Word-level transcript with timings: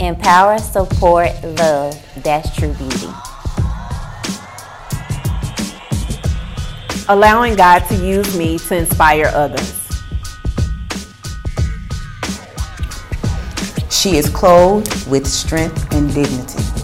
Empower, 0.00 0.58
support, 0.58 1.30
love. 1.42 1.98
That's 2.22 2.54
true 2.54 2.74
beauty. 2.74 3.08
Allowing 7.08 7.56
God 7.56 7.80
to 7.88 7.94
use 7.94 8.36
me 8.36 8.58
to 8.58 8.76
inspire 8.76 9.30
others. 9.34 9.82
She 13.90 14.18
is 14.18 14.28
clothed 14.28 15.08
with 15.08 15.26
strength 15.26 15.92
and 15.94 16.12
dignity. 16.12 16.75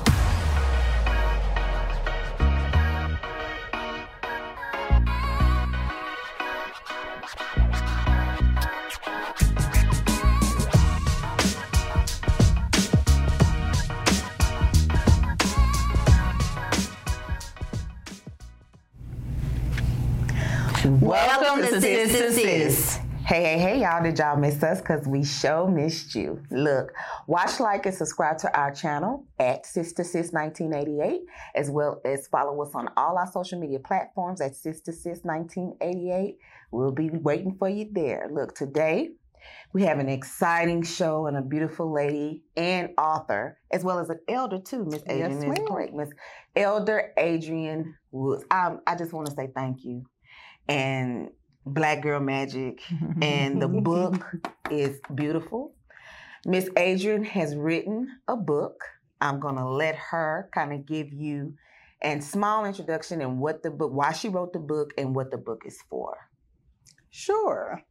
Hey, 23.33 23.45
hey, 23.45 23.59
hey, 23.59 23.81
y'all. 23.81 24.03
Did 24.03 24.19
y'all 24.19 24.37
miss 24.37 24.63
us? 24.63 24.83
Because 24.83 25.07
we 25.07 25.25
sure 25.25 25.67
missed 25.67 26.15
you. 26.15 26.43
Look, 26.51 26.93
watch, 27.27 27.61
like, 27.61 27.87
and 27.87 27.95
subscribe 27.95 28.37
to 28.41 28.55
our 28.55 28.75
channel 28.75 29.25
at 29.39 29.65
Sis 29.65 29.95
to 29.95 30.05
Sis 30.05 30.33
1988, 30.33 31.23
as 31.55 31.71
well 31.71 32.03
as 32.05 32.27
follow 32.27 32.61
us 32.63 32.75
on 32.75 32.91
all 32.95 33.17
our 33.17 33.27
social 33.33 33.59
media 33.59 33.79
platforms 33.79 34.43
at 34.43 34.55
Sis 34.55 34.83
to 34.83 34.93
Sis 34.93 35.21
1988. 35.23 36.37
We'll 36.73 36.93
be 36.93 37.09
waiting 37.09 37.57
for 37.59 37.71
you 37.71 37.89
there. 37.91 38.29
Look, 38.31 38.55
today 38.55 39.13
we 39.73 39.85
have 39.85 39.99
an 39.99 40.11
exciting 40.11 40.83
show 40.83 41.27
and 41.27 41.39
a 41.39 41.43
beautiful 41.43 41.91
lady 41.91 42.43
and 42.55 42.91
author, 42.99 43.57
as 43.71 43.83
well 43.83 43.99
as 43.99 44.11
an 44.11 44.21
elder 44.29 44.59
too. 44.59 44.85
Miss 44.85 45.03
Adrian 45.09 45.41
Yes, 45.41 45.59
is. 45.59 45.95
Miss 45.95 46.11
Elder 46.55 47.15
Adrian 47.17 47.95
Woods. 48.11 48.45
Um, 48.51 48.83
I 48.87 48.95
just 48.95 49.15
want 49.15 49.29
to 49.29 49.33
say 49.33 49.49
thank 49.55 49.87
you. 49.87 50.05
And 50.69 51.31
Black 51.65 52.03
Girl 52.03 52.21
Magic 52.21 52.83
and 53.21 53.61
the 53.63 53.69
book 53.69 54.37
is 54.71 55.01
beautiful. 55.15 55.75
Miss 56.45 56.69
Adrian 56.77 57.25
has 57.25 57.55
written 57.55 58.09
a 58.27 58.37
book. 58.37 58.83
I'm 59.21 59.39
gonna 59.39 59.71
let 59.71 59.95
her 59.95 60.49
kind 60.53 60.73
of 60.73 60.87
give 60.87 61.13
you 61.13 61.55
a 62.03 62.21
small 62.21 62.65
introduction 62.65 63.21
and 63.21 63.39
what 63.39 63.63
the 63.63 63.71
book, 63.71 63.93
why 63.93 64.13
she 64.13 64.29
wrote 64.29 64.53
the 64.53 64.59
book, 64.59 64.91
and 64.99 65.15
what 65.15 65.31
the 65.31 65.39
book 65.39 65.63
is 65.65 65.79
for. 65.89 66.17
Sure. 67.11 67.83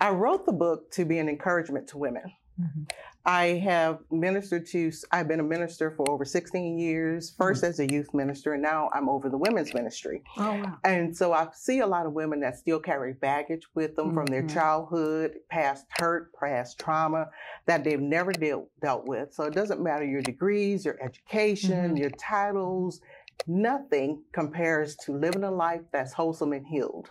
I 0.00 0.10
wrote 0.10 0.46
the 0.46 0.52
book 0.52 0.90
to 0.92 1.04
be 1.04 1.18
an 1.18 1.28
encouragement 1.28 1.88
to 1.88 1.98
women. 1.98 2.22
Mm-hmm. 2.60 2.82
I 3.24 3.44
have 3.58 3.98
ministered 4.10 4.66
to, 4.68 4.90
I've 5.12 5.28
been 5.28 5.40
a 5.40 5.44
minister 5.44 5.90
for 5.90 6.08
over 6.10 6.24
16 6.24 6.78
years, 6.78 7.34
1st 7.38 7.50
mm-hmm. 7.56 7.66
as 7.66 7.80
a 7.80 7.92
youth 7.92 8.14
minister, 8.14 8.54
and 8.54 8.62
now 8.62 8.88
I'm 8.94 9.08
over 9.08 9.28
the 9.28 9.36
women's 9.36 9.74
ministry. 9.74 10.22
Oh 10.38 10.54
wow! 10.54 10.78
And 10.84 11.14
so 11.14 11.34
I 11.34 11.48
see 11.52 11.80
a 11.80 11.86
lot 11.86 12.06
of 12.06 12.14
women 12.14 12.40
that 12.40 12.56
still 12.56 12.80
carry 12.80 13.12
baggage 13.12 13.66
with 13.74 13.96
them 13.96 14.14
from 14.14 14.26
their 14.26 14.42
Mhm. 14.42 14.54
childhood, 14.54 15.36
past 15.50 15.84
hurt, 15.98 16.32
past 16.34 16.78
trauma 16.78 17.28
that 17.66 17.84
they've 17.84 18.00
never 18.00 18.32
dealt 18.32 18.70
dealt 18.80 19.04
with. 19.06 19.34
So 19.34 19.44
it 19.44 19.54
doesn't 19.54 19.82
matter 19.82 20.04
your 20.06 20.22
degrees, 20.22 20.86
your 20.86 20.96
education, 21.02 21.88
mm-hmm. 21.88 21.96
your 21.98 22.10
titles, 22.10 23.02
nothing 23.46 24.22
compares 24.32 24.96
to 24.96 25.12
living 25.12 25.44
a 25.44 25.50
life 25.50 25.82
that's 25.92 26.12
wholesome 26.12 26.52
and 26.52 26.66
healed. 26.66 27.10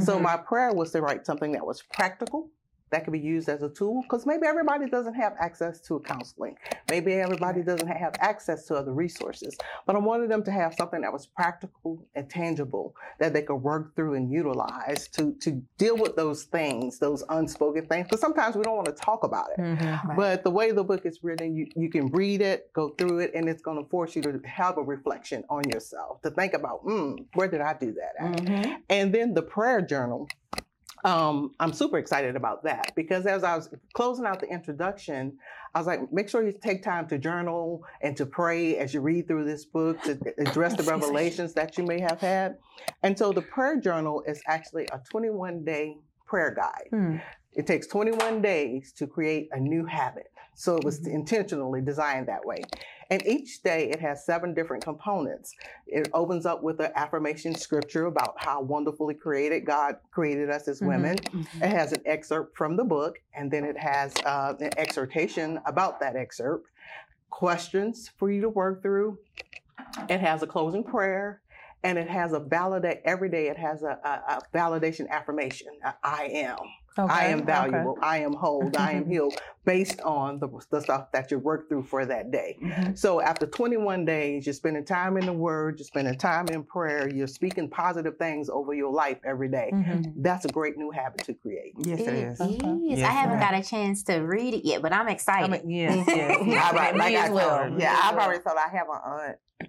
So 0.00 0.18
my 0.20 0.36
prayer 0.36 0.72
was 0.72 0.92
to 0.92 1.00
write 1.00 1.24
something 1.26 1.52
that 1.52 1.66
was 1.66 1.82
practical. 1.82 2.50
That 2.94 3.02
could 3.02 3.12
be 3.12 3.18
used 3.18 3.48
as 3.48 3.60
a 3.64 3.68
tool 3.68 4.02
because 4.02 4.24
maybe 4.24 4.46
everybody 4.46 4.88
doesn't 4.88 5.14
have 5.14 5.34
access 5.40 5.80
to 5.88 5.98
counseling. 6.06 6.54
Maybe 6.88 7.14
everybody 7.14 7.60
doesn't 7.64 7.88
have 7.88 8.14
access 8.20 8.66
to 8.66 8.76
other 8.76 8.92
resources. 8.92 9.56
But 9.84 9.96
I 9.96 9.98
wanted 9.98 10.30
them 10.30 10.44
to 10.44 10.52
have 10.52 10.74
something 10.74 11.00
that 11.00 11.12
was 11.12 11.26
practical 11.26 12.06
and 12.14 12.30
tangible 12.30 12.94
that 13.18 13.32
they 13.32 13.42
could 13.42 13.56
work 13.56 13.96
through 13.96 14.14
and 14.14 14.30
utilize 14.30 15.08
to, 15.08 15.32
to 15.40 15.60
deal 15.76 15.96
with 15.96 16.14
those 16.14 16.44
things, 16.44 17.00
those 17.00 17.24
unspoken 17.30 17.86
things. 17.86 18.06
Because 18.06 18.20
sometimes 18.20 18.54
we 18.54 18.62
don't 18.62 18.76
want 18.76 18.86
to 18.86 18.92
talk 18.92 19.24
about 19.24 19.48
it. 19.58 19.60
But 20.16 20.44
the 20.44 20.50
way 20.52 20.70
the 20.70 20.84
book 20.84 21.04
is 21.04 21.18
written, 21.24 21.56
you, 21.56 21.66
you 21.74 21.90
can 21.90 22.06
read 22.12 22.42
it, 22.42 22.72
go 22.74 22.90
through 22.90 23.18
it, 23.24 23.32
and 23.34 23.48
it's 23.48 23.60
going 23.60 23.82
to 23.82 23.90
force 23.90 24.14
you 24.14 24.22
to 24.22 24.40
have 24.44 24.78
a 24.78 24.82
reflection 24.82 25.42
on 25.50 25.68
yourself, 25.68 26.22
to 26.22 26.30
think 26.30 26.54
about, 26.54 26.86
mm, 26.86 27.24
where 27.34 27.48
did 27.48 27.60
I 27.60 27.74
do 27.74 27.92
that 27.94 28.12
at? 28.24 28.36
Mhm. 28.36 28.76
And 28.88 29.12
then 29.12 29.34
the 29.34 29.42
prayer 29.42 29.80
journal. 29.82 30.28
Um, 31.04 31.52
I'm 31.60 31.72
super 31.74 31.98
excited 31.98 32.34
about 32.34 32.64
that 32.64 32.92
because 32.96 33.26
as 33.26 33.44
I 33.44 33.54
was 33.56 33.68
closing 33.92 34.24
out 34.24 34.40
the 34.40 34.46
introduction, 34.48 35.36
I 35.74 35.78
was 35.78 35.86
like, 35.86 36.10
make 36.12 36.28
sure 36.30 36.42
you 36.46 36.52
take 36.52 36.82
time 36.82 37.06
to 37.08 37.18
journal 37.18 37.84
and 38.00 38.16
to 38.16 38.24
pray 38.24 38.78
as 38.78 38.94
you 38.94 39.00
read 39.02 39.28
through 39.28 39.44
this 39.44 39.66
book 39.66 40.00
to 40.04 40.18
address 40.38 40.74
the 40.76 40.82
revelations 40.90 41.52
that 41.54 41.76
you 41.76 41.84
may 41.84 42.00
have 42.00 42.20
had. 42.20 42.56
And 43.02 43.18
so 43.18 43.32
the 43.32 43.42
prayer 43.42 43.78
journal 43.78 44.22
is 44.26 44.40
actually 44.46 44.86
a 44.92 45.00
21 45.10 45.64
day 45.64 45.98
prayer 46.26 46.54
guide. 46.54 46.88
Hmm. 46.90 47.16
It 47.52 47.66
takes 47.66 47.86
21 47.86 48.40
days 48.40 48.92
to 48.96 49.06
create 49.06 49.48
a 49.52 49.60
new 49.60 49.84
habit. 49.84 50.30
So 50.56 50.76
it 50.76 50.84
was 50.84 51.00
Mm-hmm. 51.00 51.16
intentionally 51.16 51.80
designed 51.82 52.28
that 52.28 52.44
way. 52.46 52.62
And 53.10 53.24
each 53.26 53.62
day 53.62 53.90
it 53.90 54.00
has 54.00 54.24
seven 54.24 54.54
different 54.54 54.82
components. 54.84 55.52
It 55.86 56.08
opens 56.14 56.46
up 56.46 56.62
with 56.62 56.80
an 56.80 56.90
affirmation 56.94 57.54
scripture 57.54 58.06
about 58.06 58.34
how 58.38 58.62
wonderfully 58.62 59.14
created 59.14 59.64
God 59.66 59.96
created 60.10 60.50
us 60.50 60.68
as 60.68 60.80
Mhm. 60.80 60.86
women. 60.86 61.16
Mm-hmm. 61.18 61.62
It 61.62 61.70
has 61.70 61.92
an 61.92 62.02
excerpt 62.06 62.56
from 62.56 62.76
the 62.76 62.84
book, 62.84 63.18
and 63.34 63.50
then 63.50 63.64
it 63.64 63.76
has 63.78 64.14
uh, 64.24 64.54
an 64.60 64.70
exhortation 64.78 65.60
about 65.66 66.00
that 66.00 66.16
excerpt, 66.16 66.66
questions 67.30 68.10
for 68.18 68.30
you 68.30 68.40
to 68.40 68.48
work 68.48 68.82
through. 68.82 69.18
It 70.08 70.20
has 70.20 70.42
a 70.42 70.46
closing 70.46 70.84
prayer, 70.84 71.42
and 71.82 71.98
it 71.98 72.08
has 72.08 72.32
a 72.32 72.40
validate 72.40 73.00
every 73.04 73.28
day. 73.28 73.48
It 73.48 73.58
has 73.58 73.82
a, 73.82 73.98
a, 74.04 74.34
a 74.36 74.40
validation 74.54 75.08
affirmation. 75.10 75.68
a 75.84 75.94
I 76.02 76.24
am. 76.32 76.58
I 76.96 77.26
am 77.26 77.44
valuable. 77.44 77.98
I 78.00 78.18
am 78.18 78.32
whole. 78.34 78.70
I 78.78 78.92
am 78.92 79.06
healed 79.10 79.34
based 79.64 80.00
on 80.02 80.38
the, 80.38 80.48
the 80.70 80.80
stuff 80.80 81.10
that 81.12 81.30
you 81.30 81.38
worked 81.38 81.68
through 81.70 81.82
for 81.84 82.04
that 82.04 82.30
day. 82.30 82.56
Mhm. 82.62 82.96
So 82.98 83.20
after 83.20 83.46
21 83.46 84.04
days, 84.04 84.46
you're 84.46 84.52
spending 84.52 84.84
time 84.84 85.16
in 85.16 85.26
the 85.26 85.32
Word, 85.32 85.78
you're 85.78 85.86
spending 85.86 86.16
time 86.18 86.48
in 86.48 86.62
prayer, 86.64 87.08
you're 87.08 87.26
speaking 87.26 87.68
positive 87.68 88.16
things 88.18 88.48
over 88.50 88.74
your 88.74 88.92
life 88.92 89.18
every 89.24 89.48
day. 89.48 89.70
That's 90.16 90.44
a 90.44 90.48
great 90.48 90.76
new 90.76 90.90
habit 90.90 91.24
to 91.24 91.34
create. 91.34 91.72
Yes, 91.78 92.00
it 92.00 92.08
is. 92.08 92.40
is. 92.40 92.56
Yes, 92.82 93.02
I 93.08 93.12
haven't 93.12 93.38
ma'am. 93.38 93.52
got 93.52 93.60
a 93.60 93.68
chance 93.68 94.02
to 94.04 94.18
read 94.18 94.54
it 94.54 94.64
yet, 94.66 94.82
but 94.82 94.92
I'm 94.92 95.08
excited. 95.08 95.52
I 95.52 95.62
mean, 95.64 95.70
yes, 95.70 96.04
yes. 96.06 96.38
All 96.40 96.72
right, 96.78 96.94
like 96.96 97.12
Me 97.12 97.16
I 97.16 97.24
as 97.26 97.30
well. 97.30 97.74
yeah, 97.78 97.98
I've 98.02 98.16
already 98.18 98.42
told. 98.42 98.56
I 98.58 98.68
have 98.76 98.86
an 98.88 99.00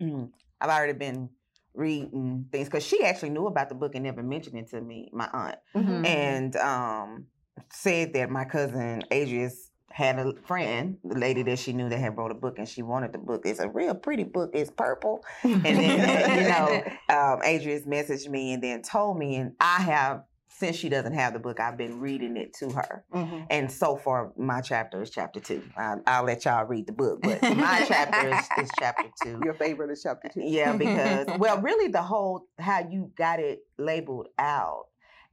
aunt. 0.02 0.32
I've 0.62 0.70
already 0.70 0.94
been 0.94 1.30
reading 1.76 2.48
things 2.52 2.68
because 2.68 2.86
she 2.86 3.04
actually 3.04 3.30
knew 3.30 3.48
about 3.48 3.70
the 3.70 3.76
book 3.76 3.96
and 3.96 4.04
never 4.04 4.24
mentioned 4.24 4.58
it 4.58 4.70
to 4.70 4.82
me. 4.82 5.10
My 5.14 5.30
aunt 5.34 5.58
Mhm. 5.76 6.06
and 6.06 6.56
um 6.58 7.28
said 7.72 8.14
that 8.14 8.30
my 8.30 8.46
cousin 8.46 9.04
Adrius 9.12 9.72
had 9.92 10.20
a 10.20 10.34
friend, 10.46 10.98
the 11.06 11.18
lady 11.18 11.42
that 11.44 11.58
she 11.58 11.72
knew 11.72 11.88
that 11.88 11.98
had 11.98 12.18
wrote 12.18 12.32
a 12.32 12.36
book, 12.36 12.58
and 12.60 12.68
she 12.68 12.82
wanted 12.82 13.14
the 13.14 13.18
book. 13.18 13.44
It's 13.46 13.60
a 13.60 13.70
real 13.70 13.96
pretty 13.96 14.26
book. 14.26 14.52
It's 14.54 14.70
purple, 14.70 15.24
and 15.44 15.64
then 15.64 16.38
you 16.38 16.48
know, 16.48 16.84
um, 17.10 17.40
Adrius 17.44 17.86
messaged 17.88 18.28
me 18.28 18.54
and 18.54 18.62
then 18.62 18.82
told 18.82 19.18
me, 19.18 19.38
and 19.38 19.54
I 19.60 19.82
have 19.82 20.24
since 20.58 20.78
she 20.78 20.88
doesn't 20.88 21.14
have 21.14 21.34
the 21.34 21.40
book, 21.40 21.60
I've 21.60 21.78
been 21.78 22.00
reading 22.00 22.38
it 22.38 22.54
to 22.60 22.72
her. 22.72 23.04
Mhm. 23.14 23.48
And 23.50 23.70
so 23.72 23.98
far, 23.98 24.32
my 24.38 24.62
chapter 24.62 25.02
is 25.02 25.10
chapter 25.10 25.42
two. 25.42 25.64
I, 25.76 25.96
I'll 26.08 26.24
let 26.24 26.46
y'all 26.46 26.64
read 26.66 26.88
the 26.88 26.94
book, 26.94 27.20
but 27.22 27.42
my 27.56 27.84
chapter 27.86 28.30
is, 28.30 28.50
is 28.58 28.72
chapter 28.80 29.10
two. 29.22 29.42
Your 29.44 29.54
favorite 29.56 29.92
is 29.92 30.02
chapter 30.02 30.30
two. 30.30 30.42
Yeah, 30.44 30.74
because 30.78 31.28
well, 31.38 31.60
really, 31.62 31.92
the 31.92 32.02
whole 32.02 32.48
how 32.58 32.88
you 32.90 33.12
got 33.18 33.40
it 33.42 33.66
labeled 33.78 34.30
out 34.40 34.86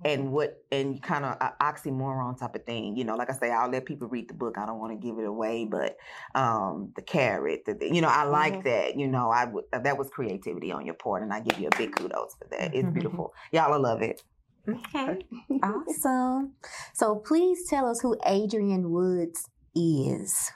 and 0.04 0.32
what 0.32 0.56
and 0.72 1.00
kind 1.00 1.24
of 1.24 1.38
oxymoron 1.60 2.36
type 2.36 2.56
of 2.56 2.64
thing. 2.64 2.96
You 2.96 3.04
know, 3.04 3.14
like 3.14 3.30
I 3.30 3.34
say, 3.34 3.52
I'll 3.52 3.70
let 3.70 3.84
people 3.84 4.08
read 4.08 4.28
the 4.28 4.34
book. 4.34 4.58
I 4.58 4.66
don't 4.66 4.80
want 4.80 5.00
to 5.00 5.06
give 5.06 5.20
it 5.20 5.24
away, 5.24 5.64
but 5.64 5.96
um, 6.34 6.92
the 6.96 7.02
carat, 7.02 7.64
the, 7.66 7.78
you 7.80 8.00
know, 8.00 8.08
I 8.08 8.24
like 8.24 8.54
Mhm. 8.54 8.64
that. 8.64 8.96
You 8.98 9.06
know, 9.06 9.30
I 9.30 9.46
that 9.78 9.96
was 9.96 10.10
creativity 10.10 10.72
on 10.72 10.84
your 10.84 10.96
part, 10.96 11.22
and 11.22 11.32
I 11.32 11.38
give 11.38 11.60
you 11.60 11.68
a 11.72 11.76
big 11.78 11.94
kudos 11.94 12.34
for 12.34 12.48
that. 12.50 12.74
It's 12.74 12.88
beautiful. 12.92 13.32
Y'all 13.52 13.70
will 13.70 13.80
love 13.80 14.02
it. 14.02 14.20
Okay. 14.68 15.18
awesome. 15.62 16.52
So 16.94 17.16
please 17.16 17.66
tell 17.68 17.88
us 17.88 18.00
who 18.00 18.16
Adrian 18.26 18.90
Woods 18.90 19.48
is. 19.74 20.50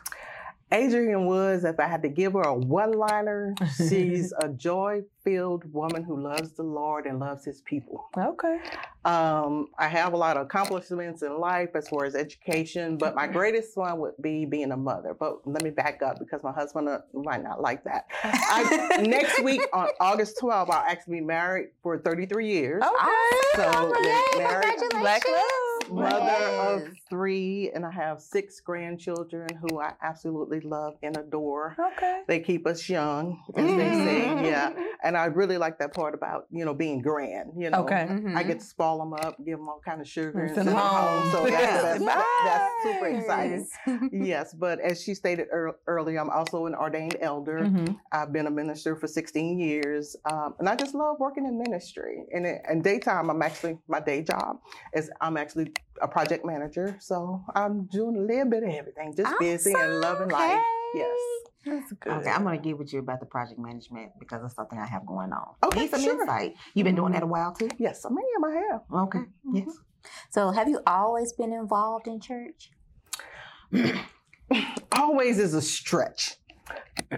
Adrian 0.72 1.26
Woods, 1.26 1.62
if 1.64 1.78
I 1.78 1.86
had 1.86 2.02
to 2.02 2.08
give 2.08 2.32
her 2.32 2.42
a 2.42 2.54
one 2.54 2.92
liner, 2.92 3.54
she's 3.76 4.32
a 4.40 4.48
joy 4.48 5.02
filled 5.22 5.64
woman 5.72 6.02
who 6.02 6.20
loves 6.20 6.52
the 6.52 6.64
Lord 6.64 7.06
and 7.06 7.20
loves 7.20 7.44
his 7.44 7.60
people. 7.60 8.08
Okay. 8.16 8.58
Um, 9.04 9.68
I 9.78 9.86
have 9.86 10.12
a 10.12 10.16
lot 10.16 10.36
of 10.36 10.46
accomplishments 10.46 11.22
in 11.22 11.38
life 11.38 11.70
as 11.76 11.88
far 11.88 12.04
as 12.04 12.16
education, 12.16 12.96
but 12.96 13.14
my 13.14 13.28
greatest 13.28 13.76
one 13.76 14.00
would 14.00 14.14
be 14.20 14.44
being 14.44 14.72
a 14.72 14.76
mother. 14.76 15.14
But 15.14 15.46
let 15.46 15.62
me 15.62 15.70
back 15.70 16.02
up 16.02 16.18
because 16.18 16.42
my 16.42 16.52
husband 16.52 16.88
uh, 16.88 16.98
might 17.12 17.44
not 17.44 17.60
like 17.60 17.84
that. 17.84 18.06
I, 18.24 19.02
next 19.06 19.42
week 19.44 19.60
on 19.72 19.88
August 20.00 20.38
12th, 20.42 20.70
I'll 20.70 20.84
actually 20.88 21.20
be 21.20 21.26
married 21.26 21.68
for 21.82 21.98
33 21.98 22.48
years. 22.48 22.82
Okay. 22.82 23.38
So, 23.54 23.92
Yay, 24.02 24.38
married, 24.38 24.64
congratulations. 24.78 25.00
Black 25.00 25.22
love. 25.28 25.90
mother 25.90 26.84
Yes. 26.84 26.88
Three, 27.08 27.70
and 27.74 27.84
I 27.84 27.90
have 27.90 28.20
six 28.20 28.60
grandchildren 28.60 29.48
who 29.60 29.80
I 29.80 29.92
absolutely 30.02 30.60
love 30.60 30.94
and 31.02 31.16
adore. 31.16 31.76
Okay. 31.96 32.22
They 32.26 32.40
keep 32.40 32.66
us 32.66 32.88
young, 32.88 33.42
as 33.56 33.66
they 33.76 33.92
say. 33.92 34.26
Mhm. 34.28 34.44
Yeah, 34.46 34.72
and 35.02 35.16
I 35.16 35.26
really 35.26 35.58
like 35.58 35.78
that 35.78 35.94
part 35.94 36.14
about 36.14 36.46
you 36.50 36.64
know 36.64 36.74
being 36.74 37.00
grand. 37.00 37.52
You 37.56 37.70
know, 37.70 37.84
Okay. 37.84 38.02
I 38.02 38.06
Mhm. 38.08 38.46
get 38.46 38.58
to 38.60 38.64
spoil 38.64 38.98
them 38.98 39.12
up, 39.14 39.36
give 39.44 39.58
them 39.58 39.68
all 39.68 39.80
kind 39.84 40.00
of 40.00 40.08
sugar, 40.08 40.40
and 40.40 40.54
Send 40.54 40.66
send 40.66 40.68
them 40.68 40.74
them 40.76 40.84
home. 40.86 41.22
home. 41.22 41.30
So 41.32 41.44
that's, 41.50 41.52
Yes. 41.52 41.82
that's, 42.04 42.24
that's 42.44 42.82
super 42.82 43.06
exciting. 43.08 43.66
Yes. 43.86 44.10
Yes, 44.12 44.54
but 44.54 44.80
as 44.80 45.02
she 45.02 45.14
stated 45.14 45.46
ear- 45.52 45.76
earlier, 45.86 46.18
I'm 46.20 46.30
also 46.30 46.66
an 46.66 46.74
ordained 46.74 47.16
elder. 47.20 47.60
Mhm. 47.60 47.98
I've 48.12 48.32
been 48.32 48.46
a 48.46 48.50
minister 48.50 48.96
for 48.96 49.06
16 49.06 49.58
years, 49.58 50.16
um, 50.30 50.54
and 50.58 50.68
I 50.68 50.74
just 50.76 50.94
love 50.94 51.18
working 51.20 51.46
in 51.46 51.58
ministry. 51.58 52.26
And 52.32 52.46
in, 52.46 52.58
in 52.70 52.82
daytime, 52.82 53.30
I'm 53.30 53.42
actually 53.42 53.78
my 53.88 54.00
day 54.00 54.22
job 54.22 54.60
is 54.92 55.10
I'm 55.20 55.36
actually 55.36 55.72
a 56.00 56.08
project 56.08 56.44
manager, 56.44 56.96
so 57.00 57.42
I'm 57.54 57.84
doing 57.86 58.16
a 58.16 58.20
little 58.20 58.50
bit 58.50 58.62
of 58.62 58.70
everything, 58.70 59.14
just 59.16 59.38
busy 59.38 59.72
and 59.76 60.00
loving 60.00 60.28
life. 60.28 60.62
Yes. 60.94 61.16
That's 61.64 61.92
good. 61.94 62.12
Okay, 62.12 62.30
I'm 62.30 62.44
gonna 62.44 62.58
get 62.58 62.78
with 62.78 62.92
you 62.92 63.00
about 63.00 63.18
the 63.18 63.26
project 63.26 63.58
management 63.58 64.12
because 64.20 64.40
it's 64.44 64.54
something 64.54 64.78
I 64.78 64.86
have 64.86 65.04
going 65.04 65.32
on. 65.32 65.54
Okay, 65.64 65.80
Need 65.80 65.90
some 65.90 66.00
sure. 66.00 66.20
insight. 66.20 66.54
You've 66.74 66.84
been 66.84 66.94
doing 66.94 67.12
that 67.12 67.24
a 67.24 67.26
while 67.26 67.52
too. 67.52 67.68
Yes, 67.76 68.04
I 68.04 68.08
am. 68.08 68.44
I 68.44 68.54
have. 68.70 68.82
Okay. 68.92 69.18
Mm-hmm. 69.18 69.56
Yes. 69.56 69.76
So, 70.30 70.52
have 70.52 70.68
you 70.68 70.80
always 70.86 71.32
been 71.32 71.52
involved 71.52 72.06
in 72.06 72.20
church? 72.20 72.70
Always 74.92 75.40
is 75.40 75.54
a 75.54 75.62
stretch. 75.62 76.36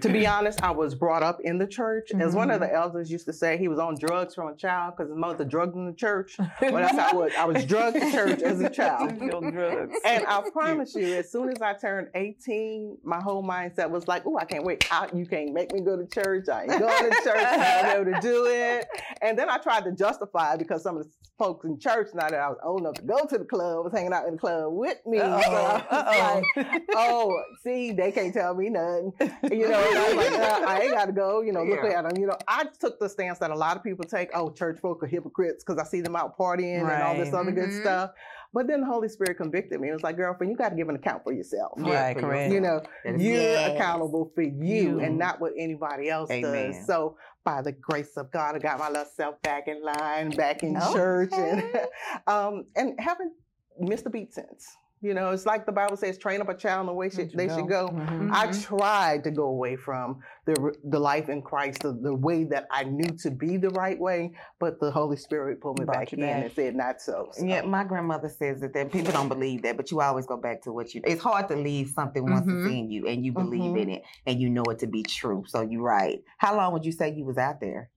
To 0.01 0.09
be 0.09 0.27
honest, 0.27 0.61
I 0.61 0.71
was 0.71 0.93
brought 0.95 1.23
up 1.23 1.39
in 1.43 1.57
the 1.57 1.67
church. 1.67 2.11
As 2.11 2.35
one 2.35 2.51
of 2.51 2.59
the 2.59 2.71
elders 2.71 3.11
used 3.11 3.25
to 3.25 3.33
say, 3.33 3.57
he 3.57 3.67
was 3.67 3.79
on 3.79 3.95
drugs 3.97 4.35
from 4.35 4.47
a 4.47 4.55
child 4.55 4.93
because 4.95 5.09
his 5.09 5.17
mother 5.17 5.43
drugged 5.45 5.75
him 5.75 5.87
to 5.87 5.93
church. 5.93 6.37
Well, 6.61 6.73
that's 6.83 6.97
how 6.97 7.11
I 7.11 7.13
was. 7.15 7.31
I 7.37 7.45
was 7.45 7.65
drugged 7.65 7.99
to 7.99 8.11
church 8.11 8.41
as 8.41 8.59
a 8.59 8.69
child. 8.79 9.11
And 9.21 10.25
I 10.27 10.43
promise 10.53 10.93
you, 10.95 11.15
as 11.15 11.31
soon 11.31 11.49
as 11.49 11.61
I 11.61 11.73
turned 11.73 12.09
18, 12.15 12.97
my 13.03 13.19
whole 13.21 13.43
mindset 13.43 13.89
was 13.89 14.07
like, 14.07 14.23
oh, 14.25 14.37
I 14.37 14.45
can't 14.45 14.63
wait 14.63 14.85
out. 14.91 15.15
You 15.15 15.25
can't 15.25 15.53
make 15.53 15.71
me 15.73 15.81
go 15.81 15.95
to 15.97 16.05
church. 16.05 16.47
I 16.49 16.63
ain't 16.63 16.79
going 16.79 17.11
to 17.11 17.21
church. 17.23 17.43
I'm 17.43 18.01
able 18.01 18.11
to 18.13 18.19
do 18.21 18.45
it. 18.47 18.87
And 19.21 19.37
then 19.37 19.49
I 19.49 19.57
tried 19.57 19.85
to 19.85 19.91
justify 19.93 20.53
it 20.53 20.59
because 20.59 20.83
some 20.83 20.97
of 20.97 21.03
the 21.03 21.09
folks 21.37 21.65
in 21.65 21.79
church, 21.79 22.09
now 22.13 22.29
that 22.29 22.39
I 22.39 22.49
was 22.49 22.57
old 22.63 22.81
enough 22.81 22.95
to 22.95 23.01
go 23.03 23.25
to 23.25 23.37
the 23.37 23.45
club, 23.45 23.85
was 23.85 23.93
hanging 23.93 24.13
out 24.13 24.25
in 24.27 24.33
the 24.33 24.39
club 24.39 24.73
with 24.73 24.97
me. 25.05 25.17
So 25.19 25.25
I 25.25 25.35
was 25.37 25.83
Uh-oh. 25.89 26.43
like, 26.61 26.83
oh, 26.95 27.41
see, 27.63 27.93
they 27.93 28.11
can't 28.11 28.33
tell 28.33 28.53
me 28.53 28.69
nothing. 28.69 29.13
You 29.51 29.69
know, 29.69 29.78
I 29.79 30.13
was 30.13 30.15
like, 30.15 30.39
uh, 30.39 30.65
I 30.67 30.79
ain't 30.81 30.93
got 30.93 31.05
to 31.05 31.11
go. 31.11 31.41
You 31.41 31.51
know, 31.53 31.63
look 31.63 31.79
Yeah. 31.83 31.99
at 31.99 32.09
them. 32.09 32.17
You 32.21 32.27
know, 32.27 32.37
I 32.47 32.65
took 32.79 32.99
the 32.99 33.07
stance 33.09 33.39
that 33.39 33.51
a 33.51 33.55
lot 33.55 33.77
of 33.77 33.83
people 33.83 34.05
take. 34.05 34.29
Oh, 34.33 34.49
church 34.51 34.79
folk 34.79 35.03
are 35.03 35.07
hypocrites 35.07 35.63
because 35.63 35.79
I 35.79 35.85
see 35.87 36.01
them 36.01 36.15
out 36.15 36.37
partying 36.37 36.81
and 36.89 37.03
all 37.03 37.15
this 37.15 37.33
other 37.33 37.51
good 37.51 37.69
Mhm. 37.69 37.81
stuff. 37.81 38.11
But 38.51 38.65
then 38.67 38.81
the 38.81 38.87
Holy 38.87 39.07
Spirit 39.09 39.37
convicted 39.37 39.79
me. 39.79 39.89
It 39.89 39.93
was 39.93 40.01
like, 40.01 40.17
girlfriend, 40.17 40.49
you 40.51 40.57
got 40.57 40.69
to 40.69 40.75
give 40.75 40.89
an 40.89 40.95
account 40.95 41.23
for 41.23 41.31
yourself. 41.31 41.73
Right, 41.77 42.15
for 42.15 42.21
correct. 42.21 42.51
You 42.51 42.61
know, 42.61 42.81
That 43.05 43.15
is- 43.15 43.23
you're 43.23 43.35
Yes. 43.35 43.75
accountable 43.75 44.31
for 44.33 44.41
you, 44.41 44.49
You. 44.91 44.99
and 45.01 45.17
not 45.19 45.39
what 45.39 45.53
anybody 45.55 46.09
else 46.09 46.31
Amen. 46.31 46.71
does. 46.71 46.85
So, 46.87 47.15
by 47.43 47.61
the 47.61 47.71
grace 47.71 48.17
of 48.17 48.31
God, 48.31 48.55
I 48.55 48.59
got 48.59 48.79
my 48.79 48.89
little 48.89 49.05
self 49.05 49.39
back 49.43 49.67
in 49.67 49.83
line, 49.83 50.31
back 50.31 50.63
in 50.63 50.79
church, 50.93 51.31
and 51.33 51.63
um, 52.27 52.65
and 52.75 52.99
haven't 52.99 53.33
missed 53.79 54.05
a 54.07 54.09
beat 54.09 54.33
since. 54.33 54.75
You 55.01 55.13
know, 55.13 55.29
it's 55.29 55.45
like 55.45 55.65
the 55.65 55.71
Bible 55.71 55.95
says, 55.95 56.17
train 56.17 56.41
up 56.41 56.49
a 56.49 56.53
child 56.53 56.81
in 56.81 56.87
the 56.87 56.93
way 56.93 57.09
should, 57.09 57.31
they 57.31 57.47
should 57.47 57.69
go. 57.69 57.87
Mhm. 57.87 58.31
I 58.33 58.47
Mhm. 58.47 58.61
tried 58.65 59.23
to 59.23 59.31
go 59.31 59.43
away 59.45 59.77
from 59.77 60.19
the 60.45 60.75
the 60.83 60.99
life 60.99 61.29
in 61.29 61.41
Christ, 61.41 61.79
the, 61.83 61.93
the 61.93 62.13
way 62.13 62.43
that 62.45 62.67
I 62.69 62.83
knew 62.83 63.07
to 63.23 63.31
be 63.31 63.55
the 63.55 63.69
right 63.69 63.97
way, 63.97 64.33
but 64.59 64.81
the 64.81 64.91
Holy 64.91 65.15
Spirit 65.15 65.61
pulled 65.61 65.79
me 65.79 65.85
Brought 65.85 65.99
back 65.99 66.11
you 66.11 66.17
in 66.17 66.29
back. 66.29 66.43
and 66.43 66.51
said, 66.53 66.75
not 66.75 66.99
so. 67.01 67.29
So, 67.31 67.45
Yeah, 67.45 67.61
my 67.61 67.85
grandmother 67.85 68.27
says 68.27 68.59
that, 68.59 68.73
that 68.73 68.91
people 68.91 69.13
don't 69.13 69.29
believe 69.29 69.61
that, 69.61 69.77
but 69.77 69.89
you 69.89 70.01
always 70.01 70.25
go 70.25 70.35
back 70.35 70.61
to 70.63 70.73
what 70.73 70.93
you. 70.93 70.99
It's 71.05 71.23
hard 71.23 71.47
to 71.47 71.55
leave 71.55 71.89
something 71.91 72.29
once 72.29 72.45
Mhm. 72.45 72.57
it's 72.59 72.67
in 72.67 72.91
you 72.91 73.07
and 73.07 73.23
you 73.23 73.31
believe 73.31 73.75
Mhm. 73.75 73.81
in 73.81 73.89
it 73.91 74.03
and 74.25 74.37
you 74.41 74.49
know 74.49 74.63
it 74.69 74.79
to 74.79 74.87
be 74.87 75.03
true. 75.03 75.45
So 75.47 75.61
you're 75.61 75.81
right. 75.81 76.21
How 76.39 76.57
long 76.57 76.73
would 76.73 76.85
you 76.85 76.91
say 76.91 77.09
you 77.13 77.23
was 77.23 77.37
out 77.37 77.61
there, 77.61 77.89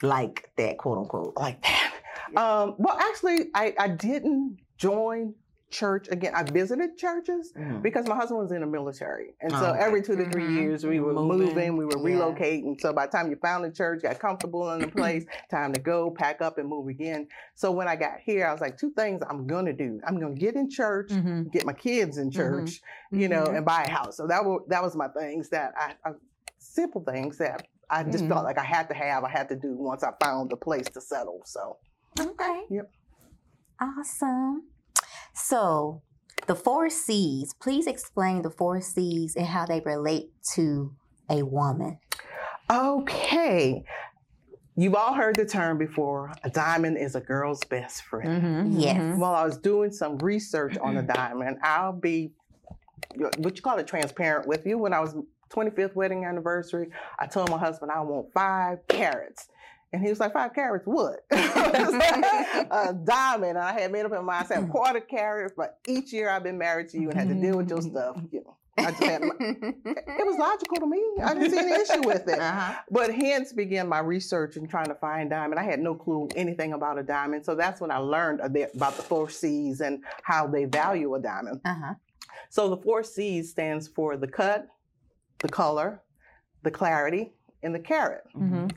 like 0.00 0.48
that, 0.58 0.78
quote 0.78 0.98
unquote? 0.98 1.36
like 1.36 1.60
that. 1.62 1.92
Um, 2.36 2.74
well, 2.78 2.96
actually, 2.98 3.50
I, 3.54 3.74
I 3.78 3.88
didn't 3.88 4.58
join 4.78 5.34
church 5.70 6.08
again. 6.08 6.32
I 6.34 6.42
visited 6.44 6.96
churches 6.96 7.52
Mhm. 7.56 7.82
because 7.82 8.06
my 8.06 8.14
husband 8.14 8.38
was 8.40 8.52
in 8.52 8.60
the 8.60 8.66
military. 8.66 9.34
And 9.40 9.52
so 9.52 9.66
Oh, 9.66 9.70
okay. 9.70 9.80
every 9.80 10.02
two 10.02 10.16
to 10.16 10.30
3 10.30 10.44
Mhm. 10.46 10.54
years, 10.56 10.86
we 10.86 11.00
were 11.00 11.12
Moving. 11.12 11.38
moving, 11.38 11.76
we 11.76 11.84
were 11.84 11.98
Yeah. 11.98 12.16
relocating. 12.16 12.80
So 12.80 12.92
by 12.92 13.06
the 13.06 13.12
time 13.12 13.30
you 13.30 13.36
found 13.36 13.64
the 13.64 13.70
church, 13.72 14.02
got 14.02 14.18
comfortable 14.18 14.70
in 14.72 14.80
the 14.82 14.86
place, 15.22 15.26
time 15.50 15.72
to 15.72 15.78
go, 15.78 16.10
pack 16.10 16.40
up, 16.40 16.58
and 16.58 16.68
move 16.68 16.88
again. 16.88 17.26
So 17.54 17.72
when 17.72 17.88
I 17.88 17.96
got 17.96 18.20
here, 18.20 18.46
I 18.46 18.52
was 18.52 18.60
like, 18.60 18.78
two 18.78 18.90
things 18.92 19.22
I'm 19.28 19.46
going 19.46 19.66
to 19.66 19.72
do. 19.72 20.00
I'm 20.06 20.18
going 20.20 20.34
to 20.34 20.40
get 20.40 20.54
in 20.54 20.70
church, 20.70 21.10
Mhm. 21.10 21.50
get 21.52 21.64
my 21.64 21.72
kids 21.72 22.18
in 22.18 22.30
church, 22.30 22.80
you 23.10 23.28
know, 23.28 23.48
Mhm. 23.48 23.56
and 23.56 23.66
buy 23.66 23.84
a 23.84 23.88
house. 23.88 24.16
So 24.16 24.26
that 24.28 24.44
was, 24.44 24.62
that 24.68 24.82
was 24.82 24.94
my 24.94 25.08
things 25.08 25.48
that 25.50 25.72
I, 25.76 25.94
I 26.04 26.12
simple 26.58 27.02
things 27.04 27.38
that 27.38 27.66
I 27.90 28.02
just 28.04 28.26
felt 28.26 28.44
like 28.44 28.58
I 28.58 28.64
had 28.64 28.88
to 28.88 28.94
have, 28.94 29.24
I 29.24 29.30
had 29.30 29.48
to 29.50 29.56
do 29.56 29.74
once 29.76 30.02
I 30.02 30.12
found 30.22 30.50
the 30.50 30.56
place 30.56 30.88
to 30.90 31.00
settle. 31.00 31.42
So. 31.44 31.78
Okay. 32.18 32.62
Yep. 32.70 32.90
Awesome. 33.80 34.62
So, 35.36 36.02
the 36.46 36.54
four 36.54 36.88
C's, 36.88 37.54
please 37.60 37.86
explain 37.86 38.42
the 38.42 38.50
four 38.50 38.80
C's 38.80 39.36
and 39.36 39.46
how 39.46 39.66
they 39.66 39.80
relate 39.80 40.30
to 40.54 40.94
a 41.28 41.42
woman. 41.42 41.98
Okay. 42.70 43.84
You've 44.76 44.94
all 44.94 45.14
heard 45.14 45.36
the 45.36 45.46
term 45.46 45.78
before 45.78 46.32
a 46.42 46.50
diamond 46.50 46.98
is 46.98 47.14
a 47.14 47.20
girl's 47.20 47.62
best 47.64 48.02
friend. 48.02 48.42
Mhm. 48.72 48.80
Yes. 48.80 48.96
Mhm. 48.96 49.18
While 49.18 49.34
I 49.34 49.44
was 49.44 49.56
doing 49.58 49.90
some 49.92 50.18
research 50.18 50.76
on 50.78 50.96
a 50.96 51.02
diamond, 51.02 51.58
I'll 51.62 51.92
be 51.92 52.32
what 53.38 53.56
you 53.56 53.62
call 53.62 53.78
it 53.78 53.86
transparent 53.86 54.46
with 54.46 54.66
you. 54.66 54.76
When 54.78 54.92
I 54.92 55.00
was 55.00 55.16
25th 55.48 55.94
wedding 55.96 56.24
anniversary, 56.24 56.90
I 57.18 57.26
told 57.26 57.50
my 57.50 57.58
husband 57.58 57.90
I 57.92 58.00
want 58.00 58.32
five 58.34 58.80
carats. 58.88 59.48
And 59.96 60.04
he 60.04 60.10
was 60.10 60.20
like, 60.20 60.34
five 60.34 60.52
carats, 60.52 60.84
what? 60.86 61.24
a 61.30 62.94
diamond. 63.04 63.56
I 63.56 63.80
had 63.80 63.90
made 63.90 64.04
up 64.04 64.12
in 64.12 64.18
my 64.18 64.40
mind, 64.40 64.44
I 64.44 64.46
said, 64.46 64.68
quarter 64.68 65.00
carat, 65.00 65.54
but 65.56 65.78
each 65.88 66.12
year 66.12 66.28
I've 66.28 66.42
been 66.42 66.58
married 66.58 66.90
to 66.90 67.00
you 67.00 67.08
and 67.08 67.18
had 67.18 67.28
to 67.28 67.34
deal 67.34 67.56
with 67.56 67.70
your 67.70 67.80
stuff. 67.80 68.18
You 68.30 68.44
know, 68.44 68.56
I 68.76 68.90
just 68.90 69.02
had, 69.02 69.22
it 69.40 70.26
was 70.26 70.36
logical 70.38 70.76
to 70.80 70.86
me. 70.86 71.02
I 71.24 71.32
didn't 71.32 71.50
see 71.50 71.58
any 71.58 71.72
issue 71.80 72.02
with 72.06 72.28
it. 72.28 72.38
Uh-huh. 72.38 72.74
But 72.90 73.14
hence 73.14 73.54
began 73.54 73.88
my 73.88 74.00
research 74.00 74.56
and 74.58 74.68
trying 74.68 74.88
to 74.88 74.94
find 74.96 75.30
diamond. 75.30 75.58
I 75.58 75.62
had 75.62 75.80
no 75.80 75.94
clue 75.94 76.28
anything 76.36 76.74
about 76.74 76.98
a 76.98 77.02
diamond. 77.02 77.46
So 77.46 77.54
that's 77.54 77.80
when 77.80 77.90
I 77.90 77.96
learned 77.96 78.40
about 78.40 78.96
the 78.98 79.02
four 79.02 79.30
C's 79.30 79.80
and 79.80 80.04
how 80.24 80.46
they 80.46 80.66
value 80.66 81.14
a 81.14 81.18
diamond. 81.20 81.62
uh-huh. 81.64 81.94
So 82.50 82.68
the 82.68 82.76
four 82.76 83.02
C's 83.02 83.48
stands 83.50 83.88
for 83.88 84.18
the 84.18 84.28
cut, 84.28 84.68
the 85.38 85.48
color, 85.48 86.02
the 86.64 86.70
clarity, 86.70 87.32
and 87.62 87.74
the 87.74 87.80
carat. 87.80 88.24
Mhm. 88.36 88.70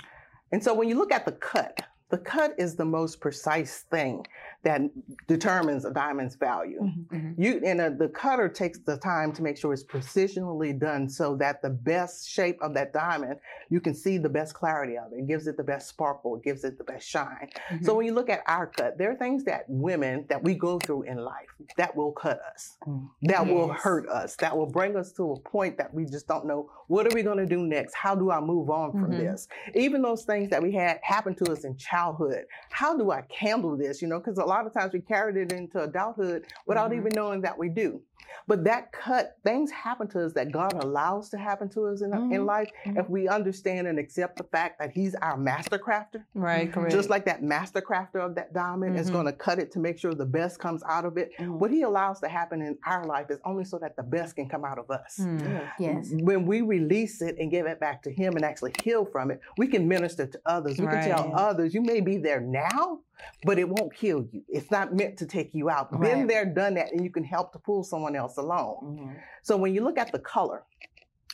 And 0.52 0.64
so 0.64 0.74
when 0.74 0.90
you 0.90 0.98
look 0.98 1.12
at 1.12 1.26
the 1.26 1.32
cut, 1.34 1.80
the 2.10 2.18
cut 2.18 2.56
is 2.58 2.76
the 2.76 2.86
most 2.86 3.20
precise 3.22 3.82
thing 3.92 4.26
that 4.64 4.82
determines 5.28 5.86
a 5.86 5.92
diamond's 5.92 6.36
value. 6.36 6.82
Mhm. 6.82 7.36
You 7.38 7.62
and 7.64 7.80
uh, 7.80 7.90
the 7.92 8.10
cutter 8.10 8.50
takes 8.50 8.80
the 8.80 8.98
time 8.98 9.32
to 9.34 9.42
make 9.42 9.58
sure 9.58 9.72
it's 9.74 9.84
precisionally 9.86 10.78
done 10.78 11.08
so 11.10 11.36
that 11.38 11.62
the 11.62 11.70
best 11.70 12.28
shape 12.30 12.58
of 12.62 12.74
that 12.74 12.92
diamond, 12.92 13.40
you 13.70 13.80
can 13.80 13.96
see 13.96 14.18
the 14.18 14.28
best 14.30 14.54
clarity 14.54 14.98
of 14.98 15.14
it. 15.14 15.20
It 15.20 15.28
gives 15.28 15.48
it 15.48 15.56
the 15.56 15.64
best 15.64 15.88
sparkle, 15.88 16.36
it 16.36 16.44
gives 16.44 16.64
it 16.64 16.78
the 16.78 16.84
best 16.84 17.08
shine. 17.08 17.50
So 17.82 17.96
when 17.96 18.06
you 18.06 18.14
look 18.14 18.30
at 18.30 18.42
our 18.48 18.68
cut, 18.68 18.98
there 18.98 19.10
are 19.12 19.16
things 19.16 19.46
that 19.46 19.64
women 19.70 20.26
that 20.30 20.44
we 20.44 20.56
go 20.56 20.78
through 20.80 21.04
in 21.04 21.18
life 21.18 21.48
that 21.78 21.96
will 21.96 22.12
cut 22.12 22.40
us, 22.54 22.78
Mm. 22.86 23.10
that 23.24 23.46
will 23.48 23.70
hurt 23.70 24.08
us, 24.10 24.36
that 24.38 24.56
will 24.58 24.66
bring 24.70 24.96
us 24.98 25.12
to 25.14 25.32
a 25.32 25.40
point 25.40 25.78
that 25.78 25.94
we 25.94 26.06
just 26.06 26.28
don't 26.28 26.46
know 26.46 26.70
what 26.88 27.06
are 27.06 27.14
we 27.14 27.22
going 27.22 27.38
to 27.38 27.46
do 27.46 27.62
next? 27.68 27.94
How 27.94 28.16
do 28.16 28.32
I 28.32 28.40
move 28.40 28.72
on 28.72 28.92
from 28.94 29.12
Mhm. 29.12 29.18
this? 29.20 29.48
Even 29.76 30.02
those 30.02 30.26
things 30.26 30.50
that 30.50 30.62
we 30.64 30.72
had 30.72 31.00
happen 31.04 31.36
to 31.36 31.52
us 31.52 31.64
in 31.64 31.78
childhood, 31.78 32.46
how 32.72 32.98
do 32.98 33.12
I 33.12 33.24
handle 33.38 33.78
this? 33.78 34.02
You 34.02 34.08
know, 34.08 34.18
because 34.18 34.40
a 34.40 34.44
lot 34.50 34.66
of 34.66 34.74
times 34.74 34.92
we 34.94 35.00
carried 35.00 35.38
it 35.38 35.52
into 35.52 35.82
adulthood 35.82 36.46
without 36.66 36.92
Mhm. 36.92 36.98
even 36.98 37.12
knowing 37.16 37.42
that 37.42 37.58
we 37.58 37.70
do. 37.70 38.02
But 38.48 38.64
that 38.64 38.92
cut, 38.92 39.38
things 39.44 39.70
happen 39.70 40.08
to 40.10 40.26
us 40.26 40.34
that 40.34 40.52
God 40.52 40.74
allows 40.84 41.30
to 41.30 41.38
happen 41.38 41.70
to 41.70 41.86
us 41.88 42.02
in, 42.02 42.12
in 42.14 42.42
Mhm. 42.42 42.46
life 42.46 42.72
Mhm. 42.86 42.98
if 43.00 43.08
we 43.10 43.28
understand 43.28 43.88
and 43.88 44.00
accept 44.00 44.38
the 44.38 44.44
fact 44.44 44.80
that 44.80 44.92
He's 44.92 45.14
our 45.16 45.38
master 45.38 45.78
crafter. 45.78 46.24
Right, 46.34 46.72
correct. 46.72 46.92
Just 46.92 47.10
like 47.12 47.26
that 47.26 47.44
master 47.44 47.80
crafter 47.82 48.16
of 48.16 48.36
that 48.36 48.52
diamond 48.54 48.98
is 48.98 49.10
Mhm. 49.10 49.14
going 49.14 49.26
to 49.28 49.34
cut 49.34 49.60
it 49.60 49.72
to 49.74 49.80
make 49.80 50.00
sure 50.00 50.14
the 50.16 50.26
best 50.26 50.60
comes 50.60 50.82
out 50.88 51.06
of 51.06 51.18
it. 51.18 51.32
Mhm. 51.38 51.60
What 51.60 51.70
he 51.70 51.84
allows 51.84 52.20
to 52.22 52.28
happen 52.28 52.62
in 52.62 52.78
our 52.88 53.04
life 53.06 53.30
is 53.30 53.40
only 53.46 53.66
so 53.66 53.78
that 53.80 53.96
the 53.96 54.04
best 54.04 54.36
can 54.36 54.50
come 54.50 54.66
out 54.66 54.80
of 54.80 54.90
us. 54.90 55.20
Mm. 55.20 55.62
Yes. 55.78 56.12
When 56.12 56.46
we 56.48 56.62
release 56.62 57.22
it 57.22 57.38
and 57.40 57.52
give 57.52 57.68
it 57.68 57.80
back 57.80 58.02
to 58.04 58.12
him 58.12 58.36
and 58.36 58.44
actually 58.44 58.74
heal 58.84 59.06
from 59.06 59.30
it, 59.32 59.42
we 59.58 59.68
can 59.68 59.88
minister 59.88 60.26
to 60.26 60.40
others. 60.46 60.80
We 60.80 60.88
can 60.88 61.04
tell 61.04 61.32
others, 61.36 61.74
you 61.76 61.82
may 61.82 62.02
be 62.02 62.18
there 62.18 62.42
now, 62.42 63.02
but 63.44 63.60
it 63.60 63.68
won't 63.70 63.94
kill 63.94 64.26
you. 64.32 64.44
It's 64.48 64.72
not 64.72 64.94
meant 64.96 65.18
to 65.18 65.26
take 65.26 65.54
you 65.54 65.70
out. 65.70 65.92
Been 66.00 66.26
there, 66.28 66.46
done 66.46 66.76
that, 66.76 66.92
and 66.94 67.04
you 67.04 67.12
can 67.12 67.24
help 67.24 67.52
to 67.54 67.60
pull 67.60 67.84
someone 67.84 68.09
else 68.16 68.38
along. 68.38 68.76
Mhm. 68.84 69.16
So 69.44 69.58
when 69.58 69.74
you 69.74 69.82
look 69.84 69.98
at 69.98 70.12
the 70.12 70.20
color, 70.20 70.64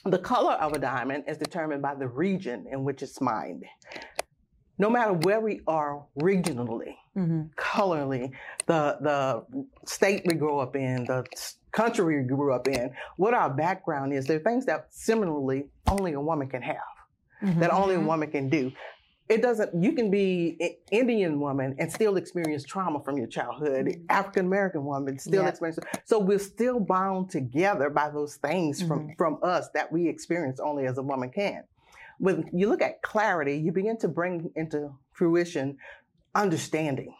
the 0.05 0.19
color 0.19 0.53
of 0.53 0.73
a 0.73 0.79
diamond 0.79 1.23
is 1.27 1.37
determined 1.37 1.81
by 1.81 1.95
the 1.95 2.07
region 2.07 2.67
in 2.71 2.83
which 2.83 3.01
it's 3.01 3.19
mined. 3.21 3.65
no 4.77 4.89
matter 4.89 5.13
where 5.13 5.39
we 5.39 5.61
are 5.67 6.03
regionally, 6.19 6.95
Mm-hmm. 7.15 7.43
colorly, 7.55 8.31
the 8.65 8.97
the 8.99 9.45
state 9.85 10.23
we 10.25 10.33
grew 10.35 10.59
up 10.59 10.75
in, 10.75 11.05
the 11.05 11.23
country 11.71 12.03
we 12.21 12.27
grew 12.27 12.51
up 12.53 12.67
in, 12.67 12.93
what 13.15 13.33
our 13.33 13.49
background 13.49 14.11
is, 14.11 14.25
there 14.27 14.35
are 14.35 14.43
things 14.43 14.65
that 14.65 14.87
similarly 14.93 15.69
only 15.87 16.11
a 16.11 16.19
woman 16.19 16.49
can 16.49 16.61
have, 16.61 16.75
Mm-hmm. 17.41 17.59
that 17.61 17.71
only 17.71 17.95
a 17.95 18.01
woman 18.01 18.29
can 18.29 18.49
do. 18.49 18.69
It 19.27 19.41
doesn't. 19.41 19.81
You 19.81 19.93
can 19.93 20.11
be 20.11 20.55
an 20.59 20.75
Indian 20.91 21.39
woman 21.39 21.75
and 21.79 21.91
still 21.91 22.15
experience 22.17 22.63
trauma 22.63 23.01
from 23.03 23.17
your 23.17 23.27
childhood. 23.27 23.87
Mm-hmm. 23.87 24.05
African 24.09 24.45
American 24.45 24.85
woman 24.85 25.17
still 25.17 25.43
Yeah. 25.43 25.49
experience. 25.49 25.79
So 26.03 26.19
we're 26.19 26.37
still 26.37 26.79
bound 26.79 27.31
together 27.31 27.89
by 27.89 28.09
those 28.11 28.35
things 28.35 28.81
from 28.81 28.99
mm-hmm. 28.99 29.13
from 29.17 29.39
us 29.41 29.69
that 29.73 29.91
we 29.91 30.07
experience 30.07 30.59
only 30.59 30.85
as 30.85 30.97
a 30.99 31.03
woman 31.03 31.31
can. 31.31 31.63
When 32.19 32.49
you 32.53 32.69
look 32.69 32.81
at 32.81 33.01
clarity, 33.01 33.57
you 33.57 33.71
begin 33.71 33.97
to 33.97 34.07
bring 34.07 34.51
into 34.55 34.93
fruition 35.11 35.77
understanding 36.35 37.15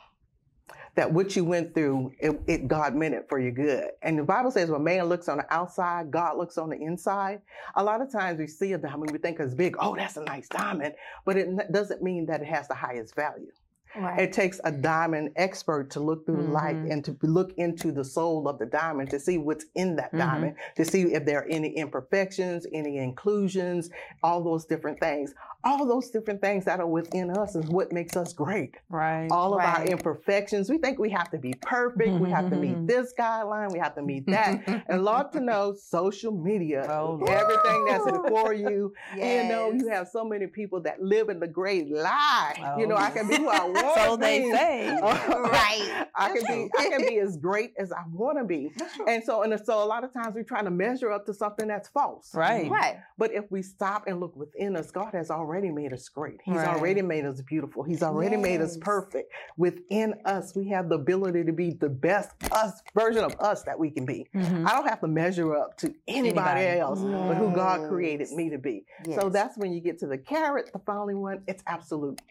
that 0.96 1.12
what 1.12 1.36
you 1.36 1.44
went 1.44 1.74
through, 1.74 2.14
it, 2.20 2.40
it 2.48 2.68
God 2.68 2.96
meant 2.96 3.14
it 3.14 3.28
for 3.28 3.40
your 3.40 3.52
good. 3.52 3.90
And 4.02 4.18
the 4.18 4.24
Bible 4.24 4.52
says 4.52 4.70
when 4.70 4.84
man 4.84 5.06
looks 5.06 5.28
on 5.28 5.38
the 5.38 5.54
outside, 5.54 6.10
God 6.10 6.38
looks 6.38 6.58
on 6.58 6.70
the 6.70 6.78
inside. 6.78 7.42
A 7.76 7.84
lot 7.84 8.02
of 8.02 8.12
times 8.12 8.40
we 8.40 8.48
see 8.48 8.74
a 8.74 8.78
diamond, 8.78 9.12
we 9.12 9.18
think 9.18 9.40
it's 9.40 9.54
big. 9.54 9.76
Oh, 9.80 9.96
that's 9.96 10.18
a 10.18 10.24
nice 10.24 10.48
diamond, 10.48 10.96
but 11.26 11.38
it 11.38 11.72
doesn't 11.72 12.02
mean 12.02 12.26
that 12.28 12.42
it 12.42 12.48
has 12.48 12.68
the 12.68 12.76
highest 12.76 13.16
value. 13.16 13.52
Right. 13.98 14.20
It 14.20 14.34
takes 14.34 14.60
a 14.64 14.72
diamond 14.72 15.32
expert 15.36 15.90
to 15.92 16.00
look 16.00 16.26
through 16.26 16.44
the 16.44 16.50
light 16.52 16.76
and 16.76 17.04
to 17.06 17.18
look 17.22 17.54
into 17.58 17.92
the 17.92 18.04
soul 18.04 18.48
of 18.48 18.60
the 18.60 18.66
diamond 18.66 19.10
to 19.12 19.20
see 19.20 19.38
what's 19.38 19.66
in 19.76 19.96
that 19.98 20.12
Mhm. 20.14 20.20
diamond, 20.20 20.56
to 20.76 20.86
see 20.86 21.04
if 21.14 21.26
there 21.26 21.40
are 21.40 21.48
any 21.50 21.70
imperfections, 21.78 22.66
any 22.74 22.98
inclusions, 22.98 23.90
all 24.24 24.44
those 24.44 24.66
different 24.66 25.00
things. 25.00 25.34
All 25.64 25.88
those 25.88 26.12
different 26.12 26.42
things 26.42 26.66
that 26.66 26.80
are 26.80 26.86
within 26.88 27.32
us 27.32 27.56
is 27.56 27.68
what 27.70 27.92
makes 27.92 28.16
us 28.16 28.34
great. 28.34 28.76
Right. 28.90 29.30
All 29.32 29.56
of 29.56 29.62
our 29.62 29.84
imperfections, 29.84 30.70
we 30.70 30.78
think 30.78 31.00
we 31.00 31.10
have 31.10 31.32
to 31.32 31.40
be 31.40 31.54
perfect, 31.62 32.20
we 32.22 32.30
have 32.30 32.52
to 32.52 32.56
meet 32.56 32.86
this 32.86 33.14
guideline, 33.18 33.72
we 33.72 33.80
have 33.80 33.96
to 33.96 34.04
meet 34.04 34.28
that. 34.28 34.62
and 34.88 35.04
Lord 35.04 35.32
to 35.32 35.40
know, 35.40 35.74
social 35.74 36.32
media, 36.32 36.86
Oh, 36.88 37.18
everything 37.26 37.86
that's 37.86 38.06
before 38.12 38.54
you, 38.66 38.94
you 39.16 39.44
know, 39.46 39.72
you 39.72 39.88
have 39.88 40.08
so 40.08 40.24
many 40.24 40.46
people 40.46 40.82
that 40.82 41.02
live 41.02 41.30
in 41.30 41.40
the 41.40 41.48
great 41.48 41.90
lie. 41.90 42.54
you 42.78 42.86
Oh, 42.86 42.90
know, 42.90 42.96
I 42.98 43.10
can 43.10 43.28
be 43.28 43.36
who 43.38 43.48
I 43.50 43.64
want. 43.66 43.85
So 43.96 44.16
to 44.16 44.22
they 44.22 44.50
say. 44.52 44.98
Right. 45.02 46.08
I 46.16 46.30
can 46.30 46.44
be 46.48 46.70
I 46.78 46.90
can 46.90 47.02
be 47.06 47.20
as 47.20 47.38
great 47.38 47.74
as 47.78 47.92
I 47.92 48.04
want 48.12 48.38
to 48.38 48.44
be. 48.44 48.72
And 49.08 49.24
so 49.24 49.44
and 49.44 49.60
so 49.66 49.84
a 49.84 49.86
lot 49.86 50.04
of 50.04 50.14
times 50.14 50.34
we're 50.36 50.44
trying 50.44 50.66
to 50.66 50.72
measure 50.72 51.12
up 51.12 51.26
to 51.26 51.34
something 51.34 51.68
that's 51.68 51.90
false. 51.90 52.34
Right. 52.34 52.70
Right. 52.70 52.98
But 53.18 53.34
if 53.34 53.46
we 53.52 53.62
stop 53.62 54.08
and 54.08 54.20
look 54.20 54.36
within 54.36 54.76
us, 54.76 54.92
God 54.92 55.14
has 55.14 55.30
already 55.30 55.70
made 55.72 55.94
us 55.94 56.08
great. 56.10 56.40
He's 56.44 56.56
Right. 56.56 56.68
already 56.68 57.02
made 57.02 57.26
us 57.26 57.42
beautiful. 57.42 57.84
He's 57.84 58.02
already 58.04 58.38
made 58.38 58.62
us 58.62 58.76
Yes. 58.76 58.84
perfect. 58.84 59.32
Within 59.58 60.16
us, 60.26 60.56
we 60.56 60.70
have 60.70 60.90
the 60.90 60.96
ability 60.96 61.44
to 61.44 61.52
be 61.54 61.72
the 61.72 61.90
best 61.90 62.32
us 62.52 62.82
version 62.96 63.24
of 63.24 63.36
us 63.40 63.64
that 63.64 63.78
we 63.78 63.90
can 63.92 64.06
be. 64.06 64.26
Mhm. 64.34 64.68
I 64.68 64.72
don't 64.76 64.88
have 64.88 65.02
to 65.02 65.08
measure 65.08 65.56
up 65.56 65.78
to 65.78 65.94
anybody, 66.08 66.66
Anybody. 66.66 66.80
else 66.80 67.02
but 67.02 67.36
who 67.36 67.52
God 67.54 67.90
created 67.90 68.32
me 68.32 68.50
to 68.50 68.58
be. 68.58 68.86
So 69.16 69.30
that's 69.30 69.58
when 69.58 69.74
you 69.74 69.82
get 69.82 70.00
to 70.00 70.08
the 70.08 70.18
carat, 70.18 70.72
the 70.74 70.80
following 70.80 71.22
one, 71.22 71.44
it's 71.48 71.64
absolute. 71.68 72.22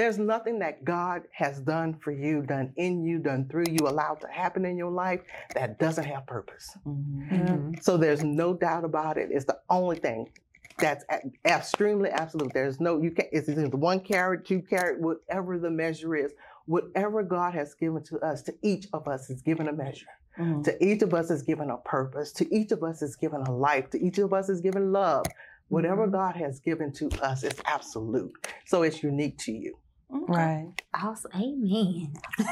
There's 0.00 0.16
nothing 0.18 0.60
that 0.60 0.82
God 0.82 1.24
has 1.30 1.60
done 1.60 1.92
for 2.02 2.10
you, 2.10 2.40
done 2.40 2.72
in 2.76 3.04
you, 3.04 3.18
done 3.18 3.46
through 3.50 3.66
you, 3.68 3.86
allowed 3.86 4.22
to 4.22 4.28
happen 4.28 4.64
in 4.64 4.78
your 4.78 4.90
life 4.90 5.20
that 5.52 5.78
doesn't 5.78 6.04
have 6.04 6.24
purpose. 6.26 6.74
Mhm. 6.86 7.82
So 7.82 7.98
there's 7.98 8.24
no 8.24 8.54
doubt 8.54 8.84
about 8.84 9.18
it. 9.18 9.28
It's 9.30 9.44
the 9.44 9.58
only 9.68 9.96
thing 9.98 10.30
that's 10.78 11.04
a- 11.10 11.30
extremely 11.44 12.08
absolute. 12.08 12.54
There's 12.54 12.80
no 12.80 12.98
you 12.98 13.10
can't. 13.10 13.28
It's 13.30 13.46
either 13.46 13.66
one 13.76 14.00
carat, 14.00 14.46
two 14.46 14.62
carat, 14.62 15.02
whatever 15.02 15.58
the 15.58 15.70
measure 15.70 16.16
is. 16.16 16.32
Whatever 16.64 17.22
God 17.22 17.52
has 17.52 17.74
given 17.74 18.02
to 18.04 18.18
us, 18.20 18.40
to 18.44 18.54
each 18.62 18.88
of 18.94 19.06
us 19.06 19.28
is 19.28 19.42
given 19.42 19.68
a 19.68 19.72
measure. 19.74 20.06
Mhm. 20.38 20.64
To 20.64 20.82
each 20.82 21.02
of 21.02 21.12
us 21.12 21.30
is 21.30 21.42
given 21.42 21.68
a 21.68 21.76
purpose. 21.76 22.32
To 22.32 22.54
each 22.54 22.72
of 22.72 22.82
us 22.82 23.02
is 23.02 23.16
given 23.16 23.42
a 23.42 23.52
life. 23.54 23.90
To 23.90 24.02
each 24.02 24.16
of 24.16 24.32
us 24.32 24.48
is 24.48 24.62
given 24.62 24.92
love. 24.92 25.26
Whatever 25.68 26.06
Mhm. 26.06 26.12
God 26.12 26.36
has 26.36 26.58
given 26.58 26.90
to 26.94 27.08
us 27.22 27.44
is 27.44 27.60
absolute. 27.66 28.32
So 28.64 28.82
it's 28.82 29.02
unique 29.02 29.36
to 29.40 29.52
you. 29.52 29.76
Right. 30.12 30.72
Awesome. 30.94 31.30
Amen. 31.34 32.12
I 32.38 32.42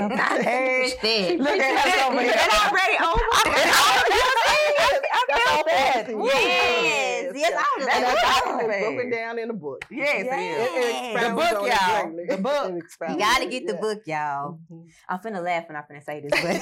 love 0.00 0.12
I 0.12 0.16
that. 0.16 0.44
heard 0.44 0.90
that. 1.02 1.38
Look 1.38 1.60
at 1.60 1.86
us 1.86 2.02
over 2.10 2.22
here. 2.22 2.34
I 2.34 2.36
that. 5.66 6.06
Yes, 6.08 7.32
yes, 7.34 7.52
I 7.56 7.58
was 7.78 7.86
That's 7.86 8.04
like, 8.04 8.16
awesome. 8.24 8.56
wow. 8.56 8.60
It's 8.70 8.80
broken 8.84 9.10
down 9.10 9.38
in 9.38 9.50
a 9.50 9.52
book. 9.52 9.84
Yes, 9.90 10.24
Yes. 10.24 10.26
it 10.26 10.30
is. 10.40 10.68
It- 10.84 11.14
it 11.14 11.20
The 11.28 11.34
book, 11.34 11.50
y'all. 11.68 12.02
greatly. 12.10 12.26
The 12.36 12.42
book. 12.42 12.72
You 13.10 13.16
gotta 13.18 13.46
get 13.46 13.66
the 13.66 13.74
yeah. 13.74 13.80
book, 13.80 14.02
y'all. 14.06 14.58
Mhm. 14.72 14.88
I'm 15.08 15.18
finna 15.18 15.42
laugh 15.44 15.68
when 15.68 15.76
I'm 15.76 15.84
finna 15.84 16.02
say 16.04 16.20
this, 16.20 16.32
but 16.42 16.56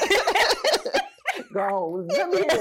Go 1.54 1.60
on. 1.60 2.08
Let 2.08 2.28
me 2.30 2.36
hear 2.38 2.46
it. 2.48 2.52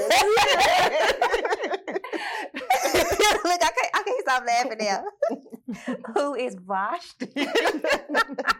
look, 3.43 3.61
I 3.63 3.71
can't, 3.71 3.91
I 3.93 4.03
can't 4.03 4.21
stop 4.21 4.43
laughing 4.45 4.77
now. 4.79 5.03
Who 6.15 6.35
is 6.35 6.55
Vashti? 6.55 7.27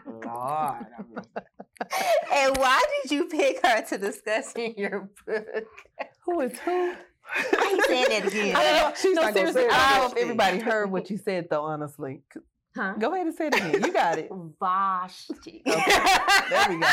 Lord. 0.06 0.86
and 2.32 2.56
why 2.56 2.82
did 3.02 3.10
you 3.10 3.26
pick 3.28 3.64
her 3.66 3.82
to 3.86 3.98
discuss 3.98 4.52
in 4.54 4.74
your 4.76 5.10
book? 5.26 5.46
Who 6.24 6.40
is 6.40 6.58
who? 6.60 6.94
I 7.34 7.70
ain't 7.72 7.84
saying 7.86 8.06
that 8.08 8.26
again. 8.28 8.56
I 8.56 8.62
don't 8.62 8.90
know. 8.90 8.94
She's 8.96 9.14
no, 9.14 9.22
not 9.22 9.34
gonna 9.34 9.52
seriously, 9.52 9.62
say 9.62 9.66
it. 9.68 9.72
I 9.72 9.98
don't 9.98 10.08
know 10.08 10.16
if 10.16 10.22
everybody 10.22 10.58
heard 10.58 10.90
what 10.90 11.10
you 11.10 11.16
said 11.18 11.48
though. 11.50 11.62
Honestly, 11.62 12.22
Huh? 12.74 12.94
go 12.98 13.12
ahead 13.14 13.26
and 13.26 13.34
say 13.36 13.48
it 13.48 13.54
again. 13.54 13.84
You 13.84 13.92
got 13.92 14.18
it. 14.18 14.30
Vashti. 14.58 15.62
Okay. 15.66 15.92
There 16.50 16.66
we 16.70 16.78
go. 16.78 16.86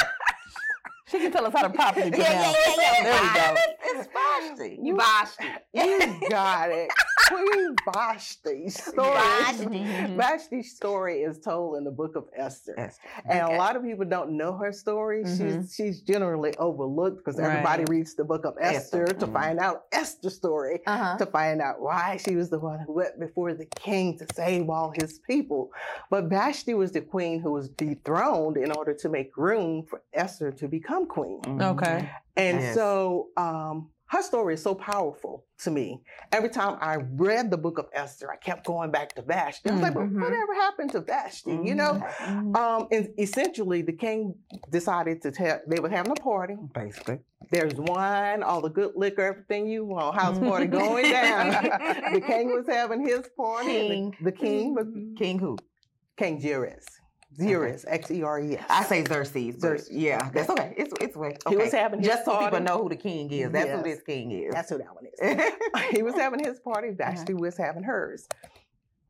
She 1.10 1.20
can 1.20 1.32
tell 1.32 1.46
us 1.46 1.54
how 1.54 1.64
to 1.64 1.70
properly 1.70 2.12
Yeah, 2.18 2.26
pronounce. 2.26 2.58
yeah, 2.58 2.74
yeah, 2.78 2.94
yeah. 3.04 3.04
There 3.04 3.22
we 3.22 3.56
go. 3.56 4.00
It's 4.00 4.10
Vashti. 4.14 4.80
Vashti. 4.94 5.46
You 5.74 6.30
got 6.30 6.70
it. 6.72 6.90
Queen 7.28 7.76
Vashti's 7.94 8.84
story. 8.84 9.10
Vashti. 9.14 10.16
Vashti's 10.16 10.76
story 10.76 11.22
is 11.22 11.40
told 11.40 11.78
in 11.78 11.84
the 11.84 11.92
book 11.92 12.16
of 12.16 12.26
Esther. 12.36 12.74
Esther. 12.78 13.02
And 13.26 13.42
Okay. 13.44 13.56
a 13.56 13.58
lot 13.58 13.76
of 13.76 13.84
people 13.84 14.06
don't 14.06 14.32
know 14.32 14.54
her 14.54 14.72
story. 14.72 15.24
She's 15.26 15.40
Mhm. 15.42 15.76
she's 15.76 16.02
generally 16.02 16.56
overlooked 16.58 17.18
because 17.18 17.40
everybody 17.40 17.86
reads 17.86 18.16
the 18.16 18.24
book 18.24 18.46
of 18.46 18.56
Esther, 18.60 19.04
Esther. 19.04 19.20
to 19.20 19.28
Mhm. 19.28 19.34
find 19.34 19.60
out 19.60 19.86
Esther's 19.92 20.36
story, 20.36 20.82
Uh-huh. 20.88 21.18
to 21.18 21.26
find 21.28 21.62
out 21.62 21.82
why 21.82 22.18
she 22.18 22.36
was 22.36 22.50
the 22.50 22.60
one 22.60 22.80
who 22.80 22.94
went 22.94 23.20
before 23.20 23.54
the 23.54 23.66
king 23.66 24.18
to 24.18 24.26
save 24.34 24.70
all 24.70 24.92
his 24.96 25.20
people. 25.20 25.72
But 26.10 26.26
Vashti 26.26 26.74
was 26.74 26.92
the 26.92 27.02
queen 27.02 27.40
who 27.42 27.52
was 27.52 27.70
dethroned 27.70 28.58
in 28.58 28.72
order 28.72 28.94
to 28.96 29.10
make 29.10 29.38
room 29.38 29.84
for 29.84 30.02
Esther 30.14 30.52
to 30.52 30.68
become 30.68 30.99
queen. 31.08 31.42
Okay. 31.62 32.10
And 32.36 32.60
Yes. 32.62 32.76
so 32.76 33.28
um, 33.38 33.90
her 34.08 34.22
story 34.24 34.54
is 34.56 34.64
so 34.64 34.74
powerful 34.74 35.46
to 35.60 35.70
me. 35.72 36.02
Every 36.32 36.50
time 36.50 36.78
I 36.82 36.96
read 37.14 37.52
the 37.52 37.58
book 37.58 37.78
of 37.78 37.88
Esther, 37.94 38.32
I 38.32 38.38
kept 38.38 38.66
going 38.66 38.92
back 38.92 39.14
to 39.16 39.22
Vashti. 39.22 39.70
I 39.70 39.74
was 39.74 39.82
like, 39.82 39.94
but 39.94 40.04
Mhm. 40.04 40.22
whatever 40.24 40.54
happened 40.56 40.92
to 40.94 41.02
Vashti? 41.02 41.52
You 41.52 41.76
know? 41.76 41.94
Mm-hmm. 41.94 42.56
Um, 42.56 42.88
and 42.92 43.10
essentially, 43.20 43.82
the 43.82 43.92
king 43.94 44.34
decided 44.72 45.22
to 45.24 45.32
tell, 45.32 45.60
they 45.68 45.80
were 45.80 45.90
having 45.90 46.12
a 46.12 46.16
party. 46.16 46.56
Basically. 46.74 47.20
There's 47.52 47.74
wine, 47.76 48.42
all 48.44 48.62
the 48.62 48.70
good 48.70 48.94
liquor, 48.96 49.22
everything 49.24 49.68
you 49.68 49.86
want, 49.86 50.16
house 50.16 50.40
party 50.40 50.66
going 50.68 51.12
down. 51.12 51.52
the 52.14 52.22
king 52.26 52.48
was 52.54 52.66
having 52.68 53.06
his 53.06 53.28
party. 53.38 53.90
and 53.98 54.14
The, 54.20 54.26
the 54.26 54.32
king 54.32 54.74
was 54.76 54.88
King 55.18 55.40
who? 55.40 55.58
King 56.18 56.40
Xerxes. 56.40 56.86
Xerxes, 57.40 57.86
X 57.88 58.12
E 58.12 58.24
R 58.24 58.40
E 58.40 58.58
S. 58.58 58.66
I 58.70 58.84
say 58.84 59.04
Xerxes, 59.06 59.56
but 59.56 59.62
Xerxes. 59.62 59.90
yeah, 59.92 60.30
that's 60.34 60.50
okay. 60.50 60.74
It's 60.78 60.94
it's 61.02 61.16
way. 61.16 61.36
He 61.48 61.56
was 61.58 61.72
having 61.72 62.00
his 62.00 62.08
Just 62.08 62.26
so 62.26 62.40
people 62.40 62.60
know 62.60 62.82
who 62.84 62.90
the 62.90 62.96
king 62.96 63.32
is. 63.32 63.52
That's 63.52 63.72
who 63.72 63.84
this 63.84 64.02
king 64.02 64.32
is. 64.32 64.54
That's 64.54 64.70
who 64.70 64.78
that 64.80 64.88
one 64.94 65.06
is. 65.06 65.92
he 65.96 66.02
was 66.04 66.16
having 66.16 66.44
his 66.44 66.60
party. 66.60 66.90
Vashti 66.92 67.34
was 67.34 67.58
having 67.58 67.84
hers. 67.84 68.28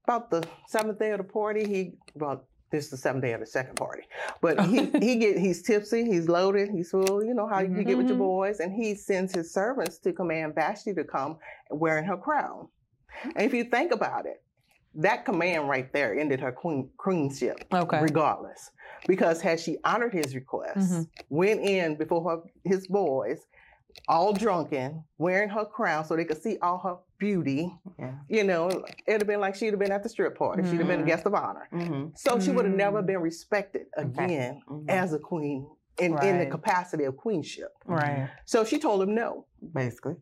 About 0.05 0.31
the 0.31 0.43
seventh 0.67 0.97
day 0.99 1.11
of 1.11 1.19
the 1.19 1.23
party, 1.23 1.67
he 1.67 1.93
well, 2.15 2.43
this 2.71 2.85
is 2.85 2.91
the 2.91 2.97
seventh 2.97 3.23
day 3.23 3.33
of 3.33 3.39
the 3.41 3.45
second 3.45 3.75
party. 3.75 4.03
But 4.41 4.59
he 4.65 4.85
he 4.99 5.15
get 5.17 5.37
he's 5.37 5.61
tipsy, 5.61 6.03
he's 6.05 6.27
loaded, 6.27 6.69
he's 6.69 6.89
full. 6.91 7.23
You 7.23 7.33
know 7.33 7.47
how 7.47 7.59
you 7.61 7.83
get 7.83 7.97
with 7.97 8.07
your 8.07 8.15
Mhm. 8.17 8.19
boys, 8.19 8.59
and 8.59 8.73
he 8.73 8.95
sends 8.95 9.33
his 9.35 9.53
servants 9.53 9.97
to 9.99 10.13
command 10.13 10.55
Vashti 10.55 10.93
to 10.95 11.03
come 11.03 11.37
wearing 11.69 12.05
her 12.05 12.17
crown. 12.17 12.67
And 13.23 13.41
if 13.45 13.53
you 13.53 13.65
think 13.65 13.91
about 13.91 14.25
it, 14.25 14.41
that 14.95 15.25
command 15.25 15.69
right 15.69 15.91
there 15.93 16.17
ended 16.17 16.39
her 16.39 16.51
queen 16.51 16.89
queenship, 16.97 17.63
okay. 17.73 18.01
regardless. 18.01 18.71
Because 19.07 19.41
had 19.41 19.59
she 19.59 19.77
honored 19.83 20.13
his 20.13 20.35
request, 20.35 20.77
Mhm. 20.91 21.07
went 21.29 21.61
in 21.61 21.95
before 21.95 22.29
her, 22.29 22.41
his 22.65 22.87
boys, 22.87 23.45
all 24.07 24.33
drunken, 24.33 25.03
wearing 25.17 25.49
her 25.49 25.65
crown 25.65 26.03
so 26.05 26.15
they 26.15 26.25
could 26.25 26.41
see 26.41 26.57
all 26.61 26.77
her 26.79 26.97
beauty, 27.17 27.73
Yeah. 27.97 28.13
you 28.27 28.43
know, 28.43 28.67
it'd 29.07 29.21
have 29.21 29.27
been 29.27 29.39
like 29.39 29.55
she'd 29.55 29.67
have 29.71 29.79
been 29.79 29.91
at 29.91 30.03
the 30.03 30.09
strip 30.09 30.37
party. 30.37 30.63
She'd 30.63 30.79
have 30.79 30.87
been 30.87 31.01
a 31.01 31.03
Mhm. 31.03 31.07
guest 31.07 31.25
of 31.25 31.33
honor. 31.33 31.67
Mm-hmm. 31.73 32.09
So 32.15 32.39
she 32.39 32.51
would 32.51 32.65
have 32.65 32.75
never 32.75 33.01
Mm. 33.01 33.05
been 33.07 33.21
respected 33.21 33.87
Okay. 33.97 34.25
again 34.25 34.61
Mhm. 34.69 34.89
as 34.89 35.13
a 35.13 35.19
queen 35.19 35.67
in, 35.97 36.17
in 36.23 36.39
the 36.39 36.45
capacity 36.45 37.03
of 37.05 37.17
queenship. 37.17 37.73
Right. 37.85 38.29
So 38.45 38.63
she 38.63 38.79
told 38.79 39.01
him 39.01 39.13
no. 39.15 39.45
Basically. 39.73 40.15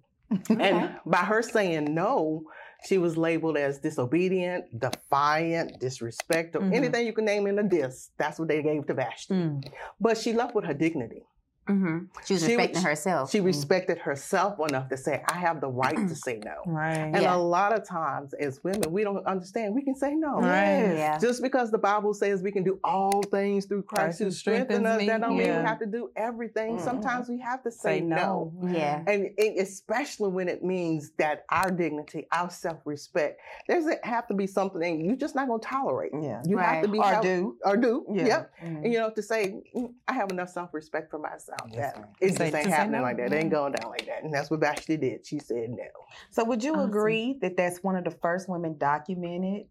And 0.49 0.99
by 1.05 1.19
her 1.19 1.41
saying 1.41 1.93
no, 1.93 2.43
She 2.85 2.97
was 2.97 3.17
labeled 3.17 3.57
as 3.57 3.79
disobedient, 3.79 4.79
defiant, 4.79 5.79
disrespectful, 5.79 6.61
Mhm. 6.61 6.73
anything 6.75 7.05
you 7.05 7.13
can 7.13 7.25
name 7.25 7.47
in 7.47 7.57
a 7.59 7.63
dis. 7.63 8.11
That's 8.17 8.37
what 8.39 8.47
they 8.47 8.61
gave 8.61 8.85
to 8.87 8.93
Vashti. 8.93 9.33
Mm. 9.33 9.67
But 9.99 10.17
she 10.17 10.33
left 10.33 10.53
with 10.55 10.65
her 10.65 10.73
dignity. 10.73 11.23
Hmm 11.67 11.99
She 12.25 12.33
was 12.33 12.43
She 12.43 12.47
respecting 12.55 12.75
was- 12.75 12.83
herself. 12.83 13.31
She 13.31 13.39
respected 13.41 13.97
herself 13.97 14.59
enough 14.69 14.89
to 14.89 14.97
say, 14.97 15.23
I 15.29 15.35
have 15.35 15.61
the 15.61 15.67
right 15.69 15.95
to 15.95 16.15
say 16.15 16.39
no. 16.43 16.55
Right. 16.65 16.97
And 16.97 17.21
Yeah. 17.21 17.35
a 17.35 17.37
lot 17.37 17.73
of 17.73 17.87
times 17.87 18.33
as 18.33 18.63
women, 18.63 18.91
we 18.91 19.03
don't 19.03 19.25
understand 19.25 19.75
we 19.75 19.83
can 19.83 19.95
say 19.95 20.15
no. 20.15 20.35
Right. 20.39 20.95
Yeah. 20.95 21.17
Just 21.17 21.41
because 21.41 21.71
the 21.71 21.77
Bible 21.77 22.13
says 22.13 22.41
we 22.41 22.51
can 22.51 22.63
do 22.63 22.79
all 22.83 23.21
things 23.23 23.65
through 23.65 23.83
Christ 23.83 23.97
Christ 23.97 24.19
who 24.19 24.25
who 24.25 24.31
strengthens 24.31 24.77
strengthens 24.79 24.87
us, 24.95 24.99
me, 24.99 25.07
that 25.07 25.21
don't 25.21 25.37
mean 25.37 25.47
we 25.47 25.53
have 25.53 25.79
to 25.79 25.85
do 25.85 26.09
everything. 26.15 26.77
Mhm. 26.77 26.81
Sometimes 26.81 27.27
we 27.29 27.39
have 27.39 27.63
to 27.63 27.71
say, 27.71 27.99
Say 27.99 28.01
no. 28.01 28.51
no. 28.61 28.69
Yeah. 28.69 29.03
And 29.07 29.29
and 29.37 29.57
especially 29.59 30.29
when 30.29 30.47
it 30.47 30.63
means 30.63 31.11
that 31.17 31.45
our 31.49 31.69
dignity, 31.71 32.27
our 32.31 32.49
self-respect, 32.49 33.39
there's 33.67 33.85
a, 33.87 33.95
have 34.03 34.27
to 34.27 34.33
be 34.33 34.47
something 34.47 35.03
you're 35.05 35.15
just 35.15 35.35
not 35.35 35.47
going 35.47 35.59
to 35.61 35.67
tolerate. 35.67 36.11
Yeah. 36.13 36.41
You 36.45 36.57
have 36.57 36.81
to 36.83 36.87
be 36.87 36.99
Or 36.99 37.03
held- 37.05 37.23
do. 37.23 37.57
or 37.65 37.77
do. 37.77 38.05
Yeah. 38.09 38.25
Yep. 38.25 38.51
Mhm. 38.63 38.83
And, 38.83 38.93
you 38.93 38.99
know, 38.99 39.09
to 39.09 39.21
say 39.21 39.61
"Mm, 39.75 39.93
I 40.07 40.13
have 40.13 40.29
enough 40.31 40.49
self-respect 40.49 41.09
for 41.11 41.19
myself. 41.19 41.56
Yes, 41.71 41.93
that 41.93 42.01
ma'am. 42.01 42.09
it 42.21 42.27
just 42.29 42.41
ain't 42.41 42.67
happening 42.67 43.01
no. 43.01 43.01
like 43.03 43.17
that. 43.17 43.31
It 43.31 43.33
ain't 43.33 43.45
mm-hmm. 43.45 43.49
going 43.55 43.73
down 43.73 43.91
like 43.91 44.05
that. 44.05 44.23
And 44.23 44.33
that's 44.33 44.49
what 44.49 44.59
Vashti 44.59 44.97
did. 44.97 45.25
She 45.25 45.39
said 45.39 45.69
no. 45.69 45.85
So 46.31 46.43
would 46.45 46.63
you 46.63 46.73
Awesome. 46.73 46.89
agree 46.89 47.37
that 47.41 47.57
that's 47.57 47.83
one 47.83 47.95
of 47.95 48.03
the 48.03 48.11
first 48.11 48.47
women 48.49 48.77
documented 48.77 49.67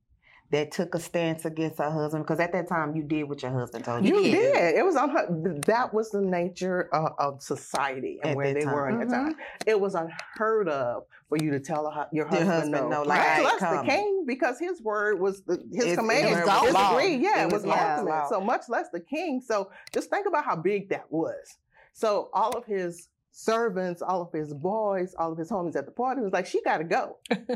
that 0.52 0.70
took 0.70 0.94
a 0.94 1.00
stance 1.00 1.44
against 1.44 1.78
her 1.78 1.90
husband? 1.90 2.24
Because 2.24 2.38
at 2.38 2.52
that 2.52 2.68
time 2.68 2.94
you 2.94 3.02
did 3.02 3.24
what 3.24 3.42
your 3.42 3.50
husband 3.50 3.84
told 3.84 4.04
you. 4.06 4.14
You 4.16 4.22
to 4.22 4.30
do. 4.30 4.36
did. 4.52 4.74
It 4.76 4.84
was 4.84 4.94
on 4.94 5.10
her. 5.10 5.26
That 5.66 5.92
was 5.92 6.10
the 6.10 6.20
nature 6.20 6.88
of, 6.94 7.12
of 7.18 7.42
society 7.42 8.18
and 8.22 8.30
At 8.30 8.36
where 8.36 8.54
that 8.54 8.60
they 8.60 8.66
were 8.66 8.88
time. 8.90 9.00
at 9.00 9.08
the 9.08 9.14
time. 9.14 9.32
Mm-hmm. 9.32 9.68
It 9.70 9.80
was 9.80 9.94
unheard 9.96 10.68
of 10.68 11.02
for 11.28 11.36
you 11.38 11.50
to 11.50 11.58
tell 11.58 11.86
a, 11.88 11.90
hu- 11.90 12.16
your 12.16 12.26
Your 12.26 12.26
husband, 12.28 12.48
husband 12.50 12.72
no. 12.72 12.88
no, 12.88 13.02
like, 13.02 13.20
I 13.20 13.42
Much 13.42 13.60
ain't 13.60 13.86
the 13.86 13.90
king, 13.90 14.24
because 14.24 14.60
his 14.60 14.80
word 14.80 15.18
was 15.20 15.42
the, 15.42 15.54
his 15.72 15.84
It's- 15.84 15.96
command. 15.96 16.28
it 16.28 16.46
was 16.46 16.62
his 16.66 16.74
law. 16.74 16.98
Yeah, 17.00 17.40
It 17.40 17.42
it 17.42 17.44
was 17.46 17.52
was 17.54 17.64
law. 17.66 17.90
ultimate. 17.90 18.10
Law. 18.10 18.28
So 18.28 18.40
much 18.40 18.68
less 18.68 18.86
the 18.92 19.00
king. 19.00 19.40
So 19.44 19.72
just 19.92 20.10
think 20.10 20.28
about 20.28 20.44
how 20.44 20.54
big 20.54 20.90
that 20.90 21.06
was. 21.10 21.58
So 21.96 22.28
all 22.34 22.50
of 22.54 22.66
his 22.66 23.08
servants, 23.32 24.02
all 24.02 24.20
of 24.20 24.30
his 24.30 24.52
boys, 24.52 25.14
all 25.18 25.32
of 25.32 25.38
his 25.38 25.50
homies 25.50 25.76
at 25.76 25.86
the 25.86 25.92
party 25.92 26.20
was 26.20 26.30
like, 26.32 26.44
she 26.46 26.60
got 26.62 26.78
to 26.78 26.84
go. 26.84 27.16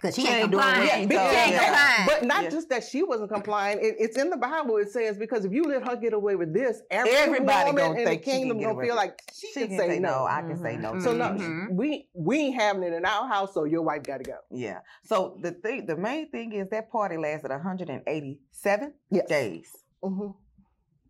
Because 0.00 0.16
she, 0.16 0.22
She 0.22 0.28
ain't 0.28 0.36
ain't 0.42 0.50
doing 0.50 0.64
complying. 0.64 0.80
what 0.80 0.88
She 0.88 0.96
she 0.96 1.02
ain't 1.02 1.12
told 1.12 1.30
complying. 1.68 2.06
But 2.06 2.24
not 2.24 2.42
Yeah. 2.42 2.50
just 2.50 2.68
that 2.70 2.82
she 2.82 3.04
wasn't 3.04 3.30
complying. 3.30 3.78
It, 3.78 3.94
it's 4.00 4.16
in 4.16 4.30
the 4.30 4.36
Bible. 4.36 4.78
It 4.78 4.90
says 4.90 5.16
because 5.16 5.44
if 5.44 5.52
you 5.52 5.62
let 5.62 5.86
her 5.86 5.94
get 5.94 6.12
away 6.12 6.34
with 6.34 6.52
this, 6.52 6.82
every 6.90 7.12
Everybody 7.12 7.70
woman 7.70 7.84
gonna 7.84 7.98
in 8.00 8.04
the 8.06 8.10
think 8.10 8.24
she 8.24 8.30
kingdom 8.32 8.58
get 8.58 8.74
gonna 8.74 8.82
feel 8.84 8.96
like 8.96 9.22
she, 9.32 9.46
She 9.52 9.60
can, 9.60 9.68
can 9.68 9.78
say, 9.78 9.98
no. 10.00 10.24
I 10.28 10.42
can 10.42 10.60
say 10.60 10.76
no. 10.76 10.98
So 10.98 11.12
no, 11.12 11.26
Mhm. 11.26 11.68
we 11.70 12.08
we 12.14 12.38
ain't 12.38 12.56
having 12.60 12.82
it 12.82 12.92
in 12.94 13.04
our 13.04 13.28
house. 13.28 13.54
So 13.54 13.62
your 13.62 13.82
wife 13.82 14.02
got 14.02 14.18
to 14.18 14.24
go. 14.24 14.38
Yeah. 14.50 14.80
So 15.04 15.38
the 15.40 15.52
thing, 15.52 15.86
the 15.86 15.96
main 15.96 16.28
thing 16.32 16.52
is 16.52 16.68
that 16.70 16.90
party 16.90 17.16
lasted 17.16 17.52
187 17.52 18.94
Yes. 19.12 19.28
days. 19.28 19.70
hmm 20.02 20.30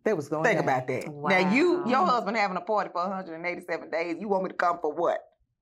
That 0.05 0.17
was 0.17 0.27
going. 0.27 0.43
Think 0.43 0.57
down. 0.59 0.63
about 0.65 0.87
that. 0.87 1.07
Now 1.07 1.51
you, 1.53 1.87
your 1.87 2.05
husband 2.05 2.35
having 2.37 2.57
a 2.57 2.61
party 2.61 2.89
for 2.91 3.01
187 3.07 3.89
days. 3.89 4.17
You 4.19 4.27
want 4.27 4.43
me 4.43 4.49
to 4.49 4.55
come 4.55 4.79
for 4.81 4.93
what? 4.93 5.19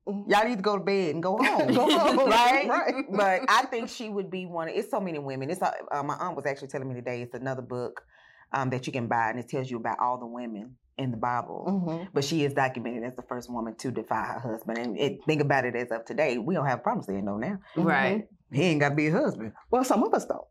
Mhm. 0.08 0.28
Y'all 0.30 0.48
need 0.48 0.56
to 0.56 0.62
go 0.64 0.78
to 0.80 0.84
bed 0.84 1.14
and 1.14 1.22
go 1.22 1.38
home. 1.44 1.74
Go 1.74 1.98
home, 1.98 2.30
right? 2.30 2.68
right. 2.68 3.06
But 3.12 3.42
I 3.48 3.64
think 3.66 3.88
she 3.90 4.10
would 4.10 4.32
be 4.32 4.46
one. 4.48 4.68
Of, 4.68 4.76
it's 4.76 4.90
so 4.90 5.00
many 5.00 5.20
women. 5.20 5.52
It's 5.52 5.62
uh, 5.62 5.72
uh, 5.92 6.02
my 6.04 6.16
aunt 6.16 6.36
was 6.36 6.46
actually 6.48 6.70
telling 6.70 6.88
me 6.90 6.96
today. 6.96 7.22
It's 7.22 7.36
another 7.36 7.62
book 7.62 8.02
um, 8.52 8.72
that 8.72 8.88
you 8.88 8.94
can 8.94 9.08
buy, 9.08 9.30
and 9.30 9.40
it 9.40 9.48
tells 9.48 9.70
you 9.70 9.78
about 9.78 10.00
all 10.00 10.18
the 10.18 10.26
women 10.26 10.76
in 10.98 11.12
the 11.12 11.18
Bible. 11.18 11.66
Mhm. 11.88 12.08
But 12.14 12.24
she 12.24 12.44
is 12.44 12.54
documented 12.54 13.04
as 13.04 13.16
the 13.16 13.22
first 13.22 13.48
woman 13.50 13.76
to 13.78 13.92
defy 13.92 14.24
her 14.24 14.40
husband. 14.40 14.78
And 14.80 14.98
it, 15.00 15.20
think 15.28 15.42
about 15.42 15.66
it 15.66 15.76
as 15.76 15.92
of 15.92 16.04
today, 16.06 16.40
we 16.40 16.56
don't 16.56 16.66
have 16.66 16.80
a 16.80 16.82
problem 16.82 17.04
saying 17.04 17.24
no 17.26 17.38
now. 17.38 17.60
Right. 17.78 18.28
He 18.52 18.64
ain't 18.64 18.80
got 18.82 18.90
to 18.90 18.96
be 18.96 19.08
a 19.08 19.12
husband. 19.12 19.54
Well, 19.70 19.84
some 19.84 20.04
of 20.04 20.14
us 20.16 20.26
don't. 20.26 20.42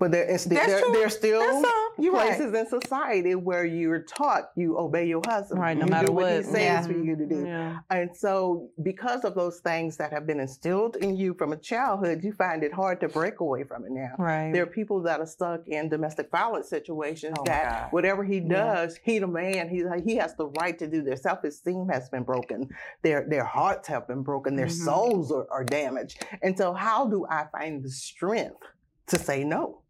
But 0.00 0.12
there 0.12 0.24
is 0.24 0.46
That's 0.46 0.66
there, 0.66 0.80
there's 0.92 1.14
still 1.14 1.40
That's 1.40 1.60
some. 1.60 1.86
Right. 1.98 2.10
places 2.38 2.54
in 2.54 2.66
society 2.80 3.34
where 3.34 3.66
you're 3.66 4.00
taught 4.02 4.44
you 4.56 4.78
obey 4.78 5.04
your 5.06 5.20
husband. 5.26 5.60
Right, 5.60 5.76
no 5.76 5.84
you 5.84 5.90
matter 5.90 6.06
do 6.06 6.12
what, 6.14 6.32
he 6.38 6.42
says 6.44 6.54
Yeah. 6.54 6.82
for 6.86 6.92
you 6.92 7.14
to 7.16 7.26
do. 7.26 7.44
Yeah. 7.46 7.78
And 7.90 8.16
so, 8.16 8.70
because 8.82 9.24
of 9.26 9.34
those 9.34 9.60
things 9.60 9.98
that 9.98 10.10
have 10.10 10.26
been 10.26 10.40
instilled 10.40 10.96
in 10.96 11.16
you 11.16 11.34
from 11.34 11.52
a 11.52 11.56
childhood, 11.58 12.24
you 12.24 12.32
find 12.32 12.62
it 12.64 12.72
hard 12.72 13.00
to 13.02 13.08
break 13.08 13.40
away 13.40 13.64
from 13.64 13.84
it 13.84 13.90
now. 13.92 14.14
Right. 14.18 14.50
There 14.54 14.62
are 14.62 14.66
people 14.66 15.02
that 15.02 15.20
are 15.20 15.26
stuck 15.26 15.68
in 15.68 15.90
domestic 15.90 16.30
violence 16.30 16.70
situations 16.70 17.36
Oh, 17.38 17.44
that 17.44 17.92
whatever 17.92 18.24
he 18.24 18.38
Yeah. 18.38 18.48
does, 18.48 18.98
he 19.04 19.18
the 19.18 19.26
man, 19.26 19.68
he 19.68 19.84
he 20.06 20.16
has 20.16 20.34
the 20.36 20.46
right 20.60 20.78
to 20.78 20.86
do. 20.86 21.02
Their 21.02 21.16
self 21.16 21.44
esteem 21.44 21.88
has 21.90 22.08
been 22.08 22.22
broken. 22.22 22.70
Their 23.02 23.26
their 23.28 23.44
hearts 23.44 23.86
have 23.88 24.08
been 24.08 24.22
broken. 24.22 24.56
Their 24.56 24.66
Mhm. 24.66 24.84
souls 24.86 25.30
are, 25.30 25.46
are 25.50 25.64
damaged. 25.64 26.24
And 26.42 26.56
so, 26.56 26.72
how 26.72 27.06
do 27.06 27.26
I 27.28 27.44
find 27.52 27.82
the 27.84 27.90
strength 27.90 28.62
to 29.08 29.18
say 29.18 29.44
no? 29.44 29.82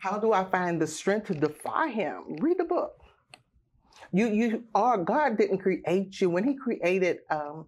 How 0.00 0.18
do 0.18 0.32
I 0.32 0.44
find 0.44 0.80
the 0.80 0.86
strength 0.86 1.26
to 1.28 1.34
defy 1.34 1.88
him? 1.88 2.36
Read 2.40 2.58
the 2.58 2.64
book. 2.64 2.92
You 4.12 4.28
you 4.28 4.64
are 4.74 4.96
God 4.98 5.36
didn't 5.36 5.58
create 5.58 6.20
you 6.20 6.30
when 6.30 6.44
He 6.44 6.54
created. 6.54 7.18
Um, 7.30 7.66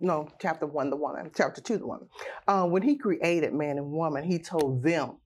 no, 0.00 0.28
chapter 0.40 0.66
one, 0.66 0.90
the 0.90 0.96
woman. 0.96 1.30
Chapter 1.36 1.60
two, 1.60 1.78
the 1.78 1.86
woman. 1.86 2.08
Uh, 2.46 2.66
when 2.66 2.82
He 2.82 2.96
created 2.96 3.54
man 3.54 3.78
and 3.78 3.90
woman, 3.90 4.24
He 4.24 4.38
told 4.38 4.82
them 4.82 5.18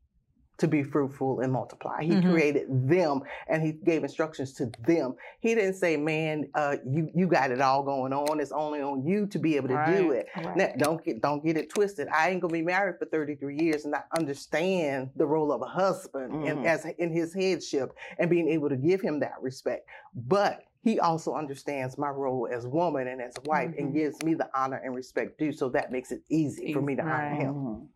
to 0.58 0.66
be 0.68 0.82
fruitful 0.82 1.40
and 1.40 1.52
multiply. 1.52 2.02
He 2.02 2.12
Mhm. 2.16 2.30
created 2.30 2.88
them, 2.88 3.22
and 3.48 3.62
He 3.62 3.72
gave 3.72 4.02
instructions 4.02 4.54
to 4.54 4.66
them. 4.86 5.14
He 5.40 5.54
didn't 5.54 5.74
say, 5.74 5.96
"Man, 5.96 6.48
uh, 6.54 6.76
you 6.86 7.10
you 7.14 7.26
got 7.26 7.50
it 7.50 7.60
all 7.60 7.82
going 7.82 8.12
on. 8.12 8.40
It's 8.40 8.52
only 8.52 8.80
on 8.80 9.04
you 9.06 9.26
to 9.26 9.38
be 9.38 9.56
able 9.56 9.68
to 9.68 9.74
do 9.86 10.10
Right. 10.12 10.18
it." 10.20 10.28
Now, 10.56 10.68
don't 10.78 11.04
get 11.04 11.20
don't 11.20 11.44
get 11.44 11.56
it 11.56 11.68
twisted. 11.70 12.08
I 12.08 12.30
ain't 12.30 12.40
gonna 12.40 12.52
be 12.52 12.62
married 12.62 12.98
for 12.98 13.04
33 13.06 13.56
years 13.56 13.84
and 13.84 13.92
not 13.92 14.06
understand 14.16 15.10
the 15.16 15.26
role 15.26 15.52
of 15.52 15.62
a 15.62 15.66
husband 15.66 16.32
and 16.46 16.58
Mhm. 16.60 16.64
as 16.64 16.84
in 16.84 17.10
his 17.12 17.34
headship 17.34 17.94
and 18.18 18.30
being 18.30 18.48
able 18.48 18.68
to 18.68 18.76
give 18.76 19.00
him 19.00 19.20
that 19.20 19.34
respect. 19.42 19.88
But 20.14 20.62
he 20.82 21.00
also 21.00 21.34
understands 21.34 21.98
my 21.98 22.08
role 22.10 22.48
as 22.50 22.66
woman 22.66 23.08
and 23.08 23.20
as 23.20 23.34
wife 23.44 23.72
and 23.76 23.90
Mhm. 23.90 23.94
gives 23.94 24.22
me 24.24 24.34
the 24.34 24.48
honor 24.54 24.76
and 24.82 24.94
respect 24.94 25.38
due. 25.38 25.52
So 25.52 25.68
that 25.70 25.90
makes 25.90 26.12
it 26.12 26.22
easy 26.28 26.72
for 26.72 26.80
me 26.80 26.94
to 26.96 27.02
honor 27.02 27.30
Right. 27.30 27.40
him. 27.40 27.88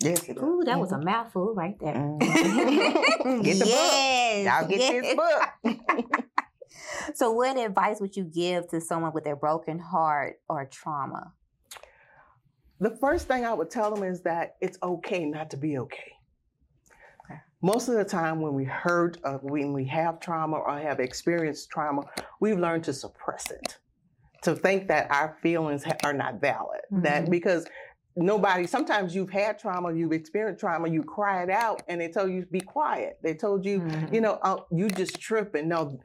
Yes, 0.00 0.28
it. 0.28 0.38
Ooh, 0.38 0.62
that 0.64 0.78
was 0.78 0.92
a 0.92 0.98
mouthful 0.98 1.54
right 1.54 1.76
there. 1.80 1.94
Mhm. 1.94 2.18
Get 3.44 3.58
the 3.58 3.66
yes. 3.66 4.44
book. 4.46 4.60
Y'all 4.60 4.68
get 4.68 5.02
this 5.02 5.14
book. 5.16 6.24
So, 7.14 7.32
what 7.32 7.56
advice 7.56 8.00
would 8.00 8.16
you 8.16 8.24
give 8.24 8.68
to 8.68 8.80
someone 8.80 9.12
with 9.12 9.26
a 9.26 9.34
broken 9.34 9.78
heart 9.78 10.40
or 10.48 10.64
trauma? 10.66 11.32
The 12.80 12.90
first 13.00 13.26
thing 13.26 13.44
I 13.44 13.52
would 13.52 13.70
tell 13.70 13.92
them 13.94 14.04
is 14.04 14.22
that 14.22 14.56
it's 14.60 14.78
okay 14.82 15.24
not 15.24 15.50
to 15.50 15.56
be 15.56 15.78
okay. 15.78 16.12
Most 17.60 17.88
of 17.88 17.94
the 17.94 18.04
time, 18.04 18.40
when 18.40 18.54
we 18.54 18.64
hurt, 18.64 19.18
uh, 19.24 19.38
when 19.38 19.72
we 19.72 19.84
have 19.86 20.20
trauma 20.20 20.56
or 20.58 20.78
have 20.78 21.00
experienced 21.00 21.70
trauma, 21.70 22.02
we've 22.40 22.58
learned 22.58 22.84
to 22.84 22.92
suppress 22.92 23.50
it, 23.50 23.78
to 24.42 24.54
think 24.54 24.86
that 24.88 25.10
our 25.10 25.36
feelings 25.42 25.82
ha- 25.82 25.96
are 26.04 26.12
not 26.12 26.40
valid. 26.40 26.80
That 26.92 27.24
Mhm. 27.24 27.30
because 27.30 27.66
nobody, 28.18 28.66
sometimes 28.66 29.14
you've 29.14 29.30
had 29.30 29.58
trauma, 29.58 29.94
you've 29.94 30.12
experienced 30.12 30.60
trauma, 30.60 30.88
you 30.88 31.02
cry 31.02 31.42
it 31.42 31.50
out, 31.50 31.82
and 31.88 32.00
they 32.00 32.08
told 32.08 32.30
you 32.30 32.46
be 32.50 32.60
quiet. 32.60 33.18
They 33.22 33.34
told 33.34 33.64
you, 33.64 33.80
Mhm. 33.80 34.12
you 34.12 34.20
know, 34.20 34.38
oh, 34.42 34.66
you 34.70 34.88
just 34.88 35.20
tripping. 35.20 35.68
No, 35.68 35.98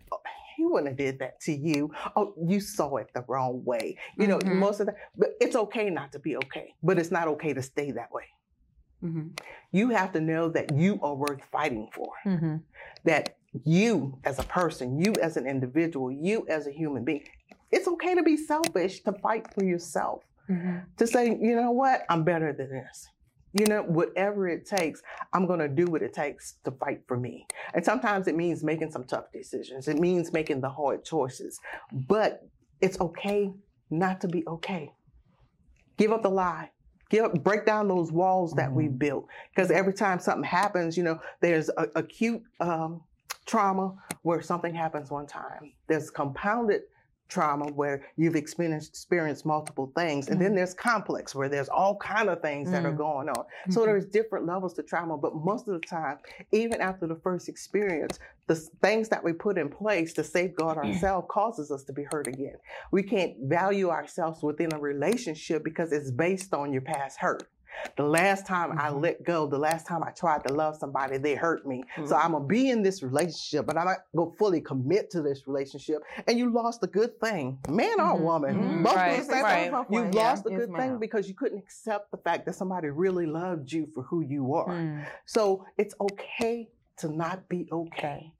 he 0.55 0.65
wouldn't 0.65 0.87
have 0.89 0.97
did 0.97 1.19
that 1.19 1.39
to 1.41 1.51
you. 1.51 1.91
Oh, 2.15 2.33
you 2.47 2.59
saw 2.59 2.97
it 2.97 3.09
the 3.13 3.23
wrong 3.27 3.63
way. 3.65 3.97
You 4.17 4.27
know, 4.27 4.37
Mhm. 4.39 4.55
most 4.55 4.79
of 4.79 4.85
that. 4.87 4.95
But 5.17 5.29
it's 5.41 5.55
okay 5.55 5.89
not 5.89 6.11
to 6.11 6.19
be 6.19 6.37
okay. 6.37 6.75
But 6.83 6.99
it's 6.99 7.11
not 7.11 7.27
okay 7.29 7.53
to 7.53 7.61
stay 7.61 7.91
that 7.91 8.11
way. 8.11 8.25
Mm-hmm. 9.03 9.29
You 9.71 9.89
have 9.89 10.11
to 10.13 10.21
know 10.21 10.49
that 10.49 10.73
you 10.73 10.99
are 11.01 11.15
worth 11.15 11.43
fighting 11.51 11.89
for. 11.91 12.13
Mhm. 12.25 12.61
That 13.03 13.35
you 13.65 14.19
as 14.23 14.39
a 14.39 14.43
person, 14.43 14.97
you 14.99 15.13
as 15.21 15.35
an 15.35 15.45
individual, 15.45 16.11
you 16.11 16.45
as 16.47 16.67
a 16.67 16.71
human 16.71 17.03
being, 17.03 17.23
it's 17.71 17.87
okay 17.87 18.15
to 18.15 18.23
be 18.23 18.37
selfish 18.37 19.01
to 19.03 19.11
fight 19.13 19.53
for 19.53 19.63
yourself. 19.63 20.23
Mm-hmm. 20.49 20.77
To 20.97 21.07
say, 21.07 21.27
you 21.27 21.55
know 21.55 21.71
what, 21.71 22.03
I'm 22.09 22.23
better 22.23 22.53
than 22.53 22.69
this. 22.69 23.07
You 23.53 23.67
know, 23.67 23.83
whatever 23.83 24.47
it 24.47 24.65
takes, 24.65 25.01
I'm 25.31 25.45
going 25.45 25.59
to 25.59 25.67
do 25.67 25.85
what 25.85 26.01
it 26.01 26.13
takes 26.13 26.55
to 26.65 26.71
fight 26.71 27.01
for 27.07 27.17
me. 27.17 27.45
And 27.75 27.85
sometimes 27.85 28.27
it 28.27 28.35
means 28.35 28.63
making 28.63 28.91
some 28.91 29.03
tough 29.03 29.31
decisions. 29.31 29.87
It 29.87 29.99
means 29.99 30.33
making 30.33 30.61
the 30.61 30.69
hard 30.69 31.05
choices. 31.05 31.59
But 31.91 32.47
it's 32.81 32.99
okay 32.99 33.53
not 33.91 34.21
to 34.21 34.27
be 34.27 34.43
okay. 34.47 34.91
Give 35.97 36.11
up 36.11 36.23
the 36.23 36.29
lie. 36.29 36.71
Give 37.09 37.25
up, 37.25 37.43
break 37.43 37.65
down 37.65 37.87
those 37.87 38.11
walls 38.11 38.53
that 38.53 38.73
we 38.73 38.87
built. 38.87 39.27
Because 39.55 39.69
every 39.69 39.93
time 39.93 40.19
something 40.19 40.43
happens, 40.43 40.97
you 40.97 41.03
know, 41.03 41.19
there's 41.41 41.69
a, 41.77 41.87
acute 41.95 42.41
um, 42.59 43.01
trauma 43.45 43.93
where 44.23 44.41
something 44.41 44.73
happens 44.73 45.11
one 45.11 45.27
time. 45.27 45.73
There's 45.87 46.09
compounded 46.09 46.81
trauma 47.33 47.65
where 47.73 48.05
you've 48.15 48.35
experienced, 48.35 48.89
experienced 48.89 49.43
multiple 49.45 49.91
things 49.95 50.27
and 50.29 50.39
then 50.39 50.53
there's 50.53 50.73
complex 50.75 51.33
where 51.33 51.49
there's 51.49 51.69
all 51.69 51.95
kind 51.97 52.29
of 52.29 52.41
things 52.41 52.69
that 52.71 52.85
are 52.85 52.91
Mm. 52.93 52.97
going 52.97 53.29
on. 53.29 53.43
So 53.71 53.85
there's 53.85 54.05
different 54.05 54.45
levels 54.45 54.73
to 54.75 54.83
trauma 54.83 55.17
but 55.17 55.33
most 55.35 55.67
of 55.67 55.73
the 55.79 55.87
time 55.87 56.19
even 56.51 56.79
after 56.79 57.07
the 57.07 57.15
first 57.15 57.49
experience 57.49 58.19
the 58.47 58.55
things 58.55 59.09
that 59.09 59.23
we 59.23 59.31
put 59.33 59.57
in 59.57 59.69
place 59.69 60.13
to 60.13 60.23
safeguard 60.23 60.77
ourselves 60.77 61.27
causes 61.31 61.71
us 61.71 61.83
to 61.85 61.93
be 61.93 62.03
hurt 62.11 62.27
again. 62.27 62.57
We 62.91 63.01
can't 63.01 63.33
value 63.41 63.89
ourselves 63.89 64.43
within 64.43 64.73
a 64.73 64.79
relationship 64.79 65.63
because 65.63 65.91
it's 65.93 66.11
based 66.11 66.53
on 66.53 66.71
your 66.73 66.81
past 66.81 67.19
hurt 67.19 67.47
The 67.95 68.03
last 68.03 68.45
time 68.47 68.77
I 68.79 68.89
Mhm. 68.89 69.01
let 69.01 69.23
go, 69.23 69.47
the 69.47 69.57
last 69.57 69.85
time 69.87 70.03
I 70.03 70.11
tried 70.11 70.43
to 70.45 70.53
love 70.53 70.75
somebody, 70.77 71.17
they 71.17 71.35
hurt 71.35 71.65
me. 71.67 71.83
So 72.05 72.15
Mhm. 72.15 72.23
I'm 72.23 72.31
gonna 72.33 72.45
be 72.45 72.69
in 72.69 72.81
this 72.81 73.03
relationship, 73.03 73.65
but 73.65 73.77
I'm 73.77 73.85
not 73.85 73.99
gonna 74.15 74.31
fully 74.31 74.61
commit 74.61 75.09
to 75.11 75.21
this 75.21 75.47
relationship. 75.47 76.03
And 76.27 76.37
you 76.37 76.51
lost 76.51 76.83
a 76.83 76.87
good 76.87 77.19
thing, 77.19 77.59
man 77.69 77.99
or 77.99 78.15
Mhm. 78.15 78.21
woman. 78.21 78.55
Mhm. 78.55 78.83
Both 78.83 78.95
Right, 78.95 79.07
of 79.19 79.27
the 79.27 79.33
same 79.33 79.43
right. 79.43 79.71
thing. 79.71 79.85
You 79.89 80.03
Yeah. 80.05 80.09
lost 80.29 80.45
a 80.45 80.49
Yes, 80.51 80.59
good 80.59 80.75
thing 80.75 80.97
because 80.99 81.27
you 81.27 81.35
couldn't 81.35 81.59
accept 81.59 82.11
the 82.11 82.17
fact 82.17 82.45
that 82.45 82.53
somebody 82.55 82.89
really 82.89 83.25
loved 83.25 83.71
you 83.71 83.85
for 83.87 84.03
who 84.03 84.21
you 84.21 84.53
are. 84.55 84.69
Mm. 84.73 85.05
So 85.25 85.65
it's 85.77 85.95
okay 85.99 86.69
to 86.97 87.09
not 87.09 87.47
be 87.49 87.67
okay, 87.71 88.33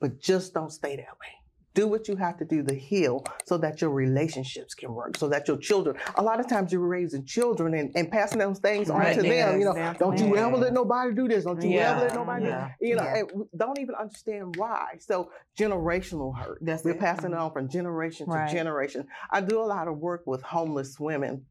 but 0.00 0.18
just 0.18 0.54
don't 0.54 0.70
stay 0.70 0.96
that 0.96 1.18
way. 1.20 1.28
Do 1.74 1.86
what 1.86 2.08
you 2.08 2.16
have 2.16 2.38
to 2.38 2.44
do 2.44 2.62
to 2.64 2.74
heal 2.74 3.24
so 3.44 3.56
that 3.58 3.80
your 3.80 3.90
relationships 3.90 4.74
can 4.74 4.92
work, 4.92 5.16
so 5.16 5.28
that 5.28 5.46
your 5.46 5.58
children, 5.58 5.96
a 6.16 6.22
lot 6.22 6.40
of 6.40 6.48
times 6.48 6.72
you're 6.72 6.80
raising 6.80 7.24
children 7.24 7.74
and, 7.74 7.92
and 7.94 8.10
passing 8.10 8.38
those 8.38 8.58
things 8.58 8.90
on 8.90 9.00
to 9.00 9.26
yeah, 9.26 9.50
them. 9.50 9.58
You 9.60 9.64
know, 9.66 9.70
exactly. 9.72 9.98
don't 10.06 10.18
you 10.18 10.36
ever 10.36 10.56
let 10.56 10.72
nobody 10.72 11.14
do 11.14 11.28
this. 11.28 11.44
Don't 11.44 11.62
you 11.62 11.70
Yeah, 11.70 11.92
ever 11.92 12.00
let 12.06 12.14
nobody 12.14 12.46
do 12.46 12.86
You 12.86 12.96
know, 12.96 13.04
yeah. 13.04 13.22
don't 13.56 13.78
even 13.78 13.94
understand 13.94 14.56
why. 14.56 14.96
So 14.98 15.30
generational 15.58 16.36
hurt. 16.36 16.58
That's 16.62 16.84
We're 16.84 16.92
it. 16.92 17.00
passing 17.00 17.32
it 17.32 17.38
on 17.38 17.52
from 17.52 17.68
generation 17.68 18.26
to 18.26 18.32
Right. 18.32 18.50
generation. 18.50 19.06
I 19.30 19.40
do 19.40 19.60
a 19.60 19.64
lot 19.64 19.88
of 19.88 19.98
work 19.98 20.22
with 20.26 20.42
homeless 20.42 20.98
women. 20.98 21.44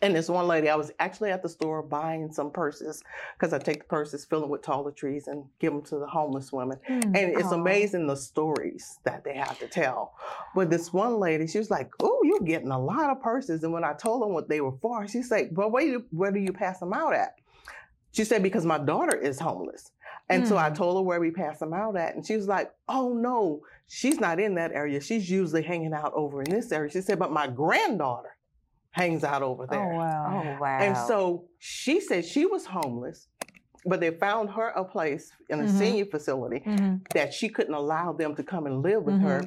And 0.00 0.14
this 0.14 0.28
one 0.28 0.46
lady, 0.46 0.68
I 0.68 0.76
was 0.76 0.92
actually 0.98 1.30
at 1.30 1.42
the 1.42 1.48
store 1.48 1.82
buying 1.82 2.32
some 2.32 2.50
purses 2.50 3.02
because 3.36 3.52
I 3.52 3.58
take 3.58 3.80
the 3.80 3.88
purses, 3.88 4.24
fill 4.24 4.40
them 4.40 4.50
with 4.50 4.62
toiletries, 4.62 5.26
and 5.26 5.44
give 5.58 5.72
them 5.72 5.82
to 5.86 5.98
the 5.98 6.06
homeless 6.06 6.52
women. 6.52 6.78
Mm. 6.88 7.04
And 7.06 7.16
it's 7.16 7.52
Aw. 7.52 7.54
amazing 7.60 8.06
the 8.06 8.16
stories 8.16 8.98
that 9.04 9.24
they 9.24 9.34
have 9.34 9.58
to 9.58 9.66
tell. 9.68 10.14
But 10.54 10.70
this 10.70 10.92
one 10.92 11.18
lady, 11.18 11.46
she 11.46 11.58
was 11.58 11.70
like, 11.70 11.90
"Oh, 12.00 12.20
you're 12.24 12.40
getting 12.40 12.70
a 12.70 12.78
lot 12.78 13.10
of 13.10 13.20
purses." 13.20 13.64
And 13.64 13.72
when 13.72 13.84
I 13.84 13.92
told 13.92 14.22
them 14.22 14.32
what 14.32 14.48
they 14.48 14.60
were 14.60 14.76
for, 14.80 15.06
she 15.08 15.22
said, 15.22 15.56
"Well, 15.56 15.70
where 15.70 15.82
do 15.84 15.90
you, 15.90 16.04
where 16.10 16.30
do 16.30 16.40
you 16.40 16.52
pass 16.52 16.78
them 16.80 16.92
out 16.92 17.14
at?" 17.14 17.34
She 18.12 18.24
said, 18.24 18.42
"Because 18.42 18.64
my 18.64 18.78
daughter 18.78 19.16
is 19.16 19.40
homeless." 19.40 19.90
And 20.30 20.46
so 20.46 20.56
I 20.58 20.70
Mm. 20.70 20.74
told 20.74 20.96
her 20.96 21.02
where 21.02 21.20
we 21.20 21.30
pass 21.30 21.58
them 21.58 21.72
out 21.72 21.96
at, 21.96 22.14
and 22.14 22.24
she 22.26 22.36
was 22.36 22.46
like, 22.46 22.70
"Oh 22.88 23.12
no, 23.14 23.62
she's 23.86 24.20
not 24.20 24.38
in 24.38 24.54
that 24.56 24.72
area. 24.72 25.00
She's 25.00 25.30
usually 25.30 25.62
hanging 25.62 25.94
out 25.94 26.12
over 26.14 26.42
in 26.42 26.50
this 26.50 26.70
area." 26.70 26.90
She 26.90 27.00
said, 27.00 27.18
"But 27.18 27.32
my 27.32 27.46
granddaughter 27.46 28.36
hangs 28.98 29.24
out 29.24 29.42
over 29.42 29.66
there." 29.66 29.80
Oh 29.80 29.96
wow. 29.96 30.24
Oh 30.28 30.58
wow. 30.60 30.78
And 30.80 30.96
so 30.96 31.44
she 31.58 32.00
said 32.00 32.24
she 32.24 32.44
was 32.46 32.66
homeless, 32.66 33.28
but 33.86 34.00
they 34.00 34.10
found 34.10 34.50
her 34.50 34.68
a 34.70 34.84
place 34.84 35.30
in 35.48 35.60
a 35.60 35.64
Mhm. 35.64 35.78
senior 35.78 36.06
facility 36.06 36.60
Mhm. 36.66 37.00
that 37.14 37.32
she 37.32 37.48
couldn't 37.48 37.74
allow 37.74 38.12
them 38.12 38.34
to 38.36 38.42
come 38.42 38.66
and 38.66 38.82
live 38.82 39.02
with 39.04 39.20
her. 39.22 39.40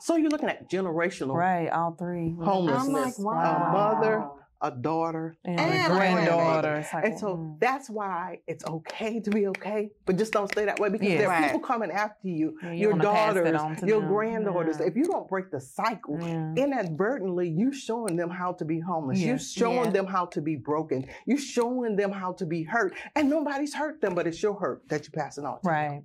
So 0.00 0.16
you're 0.16 0.30
looking 0.30 0.50
at 0.50 0.68
generational 0.70 1.34
Right, 1.34 1.68
all 1.70 1.92
three. 1.92 2.36
homelessness. 2.40 3.18
wow. 3.18 3.66
A 3.66 3.72
mother, 3.72 4.30
a 4.64 4.70
daughter, 4.70 5.36
and, 5.44 5.60
and 5.60 5.72
a 5.74 5.84
a 5.84 5.96
granddaughter. 5.96 6.86
Like, 6.92 7.04
and 7.04 7.18
so 7.18 7.36
mm. 7.36 7.60
that's 7.60 7.90
why 7.90 8.40
it's 8.46 8.64
okay 8.64 9.20
to 9.20 9.30
be 9.30 9.46
okay, 9.48 9.90
but 10.06 10.16
just 10.16 10.32
don't 10.32 10.50
stay 10.50 10.64
that 10.64 10.80
way 10.80 10.88
because 10.88 11.06
Yeah. 11.06 11.18
there 11.18 11.28
are 11.28 11.40
Right. 11.40 11.52
people 11.52 11.60
coming 11.60 11.90
after 11.90 12.28
you, 12.28 12.58
Yeah, 12.62 12.72
you 12.72 12.78
your 12.80 12.90
wanna 12.92 13.04
pass 13.04 13.34
that 13.34 13.52
daughters, 13.52 13.82
your 13.82 14.00
them. 14.00 14.08
granddaughters. 14.08 14.76
Yeah. 14.80 14.86
If 14.86 14.96
you 14.96 15.04
don't 15.04 15.28
break 15.28 15.50
the 15.50 15.60
cycle, 15.60 16.18
Yeah. 16.18 16.54
inadvertently 16.56 17.50
you're 17.50 17.74
showing 17.74 18.16
them 18.16 18.30
how 18.30 18.52
to 18.54 18.64
be 18.64 18.80
homeless 18.80 19.18
Yeah. 19.20 19.28
you're 19.28 19.38
showing 19.38 19.84
Yeah. 19.86 19.90
them 19.90 20.06
how 20.06 20.24
to 20.26 20.40
be 20.40 20.56
broken 20.56 21.04
you're 21.26 21.36
showing 21.36 21.96
them 21.96 22.10
how 22.10 22.32
to 22.32 22.46
be 22.46 22.62
hurt 22.62 22.94
and 23.14 23.28
nobody's 23.28 23.74
hurt 23.74 24.00
them 24.00 24.14
but 24.14 24.26
it's 24.26 24.42
your 24.42 24.54
hurt 24.54 24.88
that 24.88 25.02
you're 25.04 25.22
passing 25.22 25.44
on 25.44 25.58
to 25.60 25.64
them. 25.64 25.72
Right. 25.72 26.04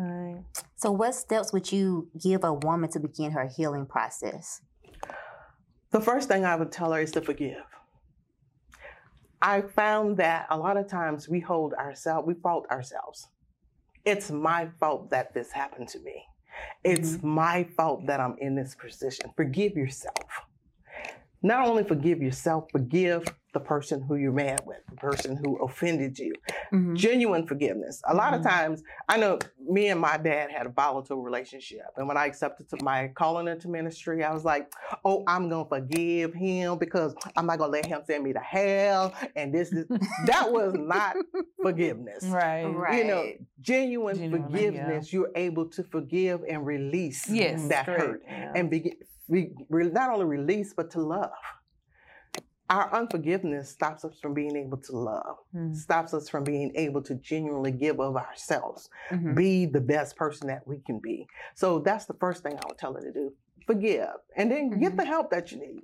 Right. 0.00 0.44
so, 0.76 0.92
what 0.92 1.12
steps 1.16 1.52
would 1.52 1.72
you 1.72 2.08
give 2.22 2.44
a 2.44 2.52
woman 2.52 2.88
to 2.90 3.00
begin 3.00 3.32
her 3.32 3.48
healing 3.48 3.84
process? 3.86 4.60
The 5.90 6.00
first 6.00 6.28
thing 6.28 6.44
i 6.44 6.54
would 6.56 6.72
tell 6.72 6.92
her 6.92 7.00
is 7.00 7.12
to 7.12 7.20
forgive. 7.20 7.64
I 9.40 9.60
found 9.60 10.16
that 10.16 10.46
a 10.50 10.58
lot 10.58 10.76
of 10.76 10.88
times 10.88 11.28
we 11.28 11.40
hold 11.40 11.74
ourselves 11.74 12.26
we 12.26 12.34
fault 12.34 12.66
ourselves. 12.70 13.28
It's 14.04 14.30
my 14.30 14.68
fault 14.80 15.10
that 15.10 15.32
this 15.34 15.52
happened 15.52 15.88
to 15.88 16.00
me. 16.00 16.24
It's 16.82 17.12
mm-hmm. 17.12 17.28
my 17.28 17.64
fault 17.76 18.06
that 18.06 18.20
i'm 18.20 18.36
in 18.38 18.54
this 18.54 18.74
position. 18.74 19.30
Forgive 19.36 19.76
yourself. 19.76 20.46
Not 21.42 21.66
only 21.68 21.84
forgive 21.84 22.20
yourself 22.20 22.68
forgive 22.72 23.24
the 23.54 23.60
person 23.60 24.02
who 24.02 24.16
you're 24.16 24.30
mad 24.32 24.60
with 24.66 24.76
the 24.90 24.96
person 24.96 25.34
who 25.42 25.56
offended 25.64 26.18
you 26.18 26.32
Mhm. 26.72 26.94
genuine 26.94 27.46
forgiveness. 27.46 28.02
A 28.06 28.14
lot 28.14 28.34
of 28.34 28.42
Mhm. 28.42 28.48
times, 28.50 28.82
I 29.08 29.16
know 29.18 29.38
me 29.58 29.88
and 29.88 29.98
my 30.00 30.18
dad 30.18 30.50
had 30.50 30.66
a 30.66 30.68
volatile 30.68 31.22
relationship, 31.22 31.86
and 31.96 32.06
when 32.06 32.18
I 32.18 32.26
accepted 32.26 32.68
to 32.70 32.84
my 32.84 33.08
calling 33.08 33.48
into 33.48 33.68
ministry, 33.68 34.22
I 34.22 34.34
was 34.34 34.44
like, 34.44 34.70
"Oh, 35.04 35.24
I'm 35.26 35.48
gonna 35.48 35.64
forgive 35.68 36.34
him 36.34 36.76
because 36.78 37.14
I'm 37.36 37.46
not 37.46 37.58
gonna 37.58 37.72
let 37.72 37.86
him 37.86 38.02
send 38.06 38.22
me 38.22 38.34
to 38.34 38.38
hell." 38.40 39.14
And 39.34 39.52
this 39.54 39.72
is 39.72 39.86
that 40.26 40.52
was 40.52 40.74
not 40.74 41.16
forgiveness. 41.62 42.24
Right. 42.26 42.64
Right. 42.66 42.98
You 42.98 43.04
know, 43.04 43.24
genuine 43.60 44.16
Genuine, 44.16 44.42
forgiveness. 44.42 45.12
You're 45.12 45.30
able 45.34 45.66
to 45.70 45.82
forgive 45.84 46.42
and 46.48 46.66
release 46.66 47.28
Yes. 47.30 47.66
that 47.68 47.86
great. 47.86 48.00
hurt, 48.00 48.22
Yeah. 48.26 48.52
and 48.54 48.68
begin 48.70 48.96
re, 49.28 49.50
re- 49.68 49.90
not 49.90 50.10
only 50.10 50.24
release 50.26 50.74
but 50.74 50.90
to 50.92 51.00
love. 51.00 51.30
Our 52.70 52.92
unforgiveness 52.94 53.70
stops 53.70 54.04
us 54.04 54.18
from 54.20 54.34
being 54.34 54.54
able 54.56 54.76
to 54.78 54.92
love 54.96 55.36
Mm. 55.54 55.74
stops 55.74 56.12
us 56.12 56.28
from 56.28 56.44
being 56.44 56.70
able 56.74 57.02
to 57.02 57.14
genuinely 57.14 57.72
give 57.72 57.98
of 58.00 58.16
ourselves, 58.16 58.90
Mhm. 59.10 59.34
be 59.34 59.64
the 59.66 59.80
best 59.80 60.16
person 60.16 60.46
that 60.48 60.66
we 60.66 60.80
can 60.80 60.98
be. 60.98 61.26
So 61.54 61.78
that's 61.78 62.04
the 62.04 62.14
first 62.14 62.42
thing 62.42 62.52
I 62.54 62.66
would 62.68 62.76
tell 62.78 62.92
her 62.94 63.00
to 63.00 63.12
do. 63.12 63.32
Forgive. 63.66 64.16
And 64.36 64.50
then 64.50 64.78
get 64.78 64.92
Mhm. 64.92 64.96
the 64.96 65.04
help 65.06 65.30
that 65.30 65.50
you 65.52 65.58
need. 65.60 65.82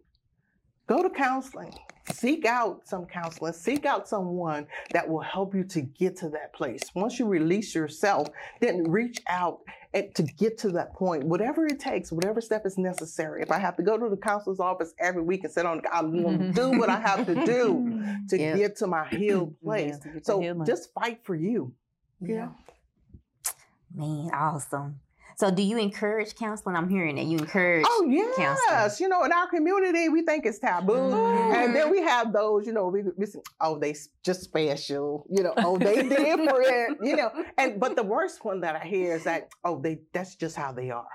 Go 0.87 1.03
to 1.03 1.11
counseling. 1.11 1.75
Seek 2.13 2.45
out 2.45 2.87
some 2.87 3.07
counseling. 3.07 3.55
Seek 3.55 3.87
out 3.87 4.07
someone 4.07 4.67
that 4.93 5.09
will 5.09 5.23
help 5.23 5.55
you 5.55 5.65
to 5.65 5.81
get 5.81 6.17
to 6.19 6.29
that 6.31 6.53
place. 6.53 6.83
Once 6.95 7.19
you 7.19 7.25
release 7.27 7.75
yourself, 7.75 8.29
then 8.61 8.85
reach 8.91 9.21
out 9.27 9.61
and 9.95 10.15
to 10.17 10.23
get 10.25 10.59
to 10.59 10.71
that 10.73 10.93
point, 10.93 11.25
whatever 11.25 11.65
it 11.67 11.81
takes, 11.81 12.13
whatever 12.13 12.41
step 12.43 12.67
is 12.67 12.77
necessary. 12.77 13.41
If 13.41 13.51
I 13.51 13.59
have 13.59 13.77
to 13.77 13.83
go 13.83 13.97
to 13.97 14.11
the 14.11 14.17
counselor's 14.19 14.61
office 14.61 14.93
every 14.99 15.23
week 15.23 15.45
and 15.45 15.53
sit 15.53 15.65
on, 15.65 15.81
I'm 15.91 16.21
going 16.23 16.39
to 16.41 16.53
do 16.53 16.79
what 16.79 16.91
I 16.91 17.01
have 17.01 17.25
to 17.27 17.35
do 17.47 18.05
to 18.29 18.39
Yeah. 18.39 18.57
get 18.57 18.77
to 18.79 18.87
my 18.87 19.09
healed 19.09 19.55
place. 19.65 19.97
the 19.99 20.21
so 20.23 20.63
just 20.67 20.93
fight 20.93 21.21
for 21.23 21.35
you. 21.35 21.73
Yeah. 22.21 22.49
Man, 23.95 24.31
awesome. 24.35 25.01
So, 25.37 25.51
do 25.51 25.63
you 25.63 25.79
encourage 25.79 26.35
counseling? 26.37 26.77
I'm 26.77 26.89
hearing 26.89 27.17
that 27.17 27.25
you 27.25 27.39
encourage. 27.39 27.85
Oh 27.89 28.07
yes, 28.09 28.37
counseling. 28.37 29.05
you 29.05 29.09
know, 29.09 29.25
in 29.25 29.33
our 29.33 29.49
community, 29.49 30.09
we 30.09 30.23
think 30.23 30.47
it's 30.47 30.59
taboo, 30.59 30.93
Mhm. 30.93 31.55
and 31.55 31.75
then 31.75 31.91
we 31.91 32.01
have 32.03 32.33
those, 32.33 32.67
you 32.67 32.73
know, 32.73 32.89
we, 32.89 33.03
we 33.17 33.27
say, 33.27 33.41
oh, 33.61 33.79
they 33.79 33.95
just 34.23 34.43
special, 34.43 35.27
you 35.31 35.43
know, 35.43 35.53
oh, 35.59 35.77
they 35.77 36.03
different, 36.09 36.99
you 37.03 37.17
know, 37.17 37.31
and 37.59 37.81
but 37.81 37.97
the 37.97 38.03
worst 38.03 38.45
one 38.45 38.61
that 38.61 38.77
I 38.77 38.85
hear 38.87 39.15
is 39.17 39.25
that, 39.25 39.49
oh, 39.65 39.81
they 39.81 40.01
that's 40.13 40.37
just 40.37 40.57
how 40.57 40.73
they 40.73 40.91
are, 40.91 41.07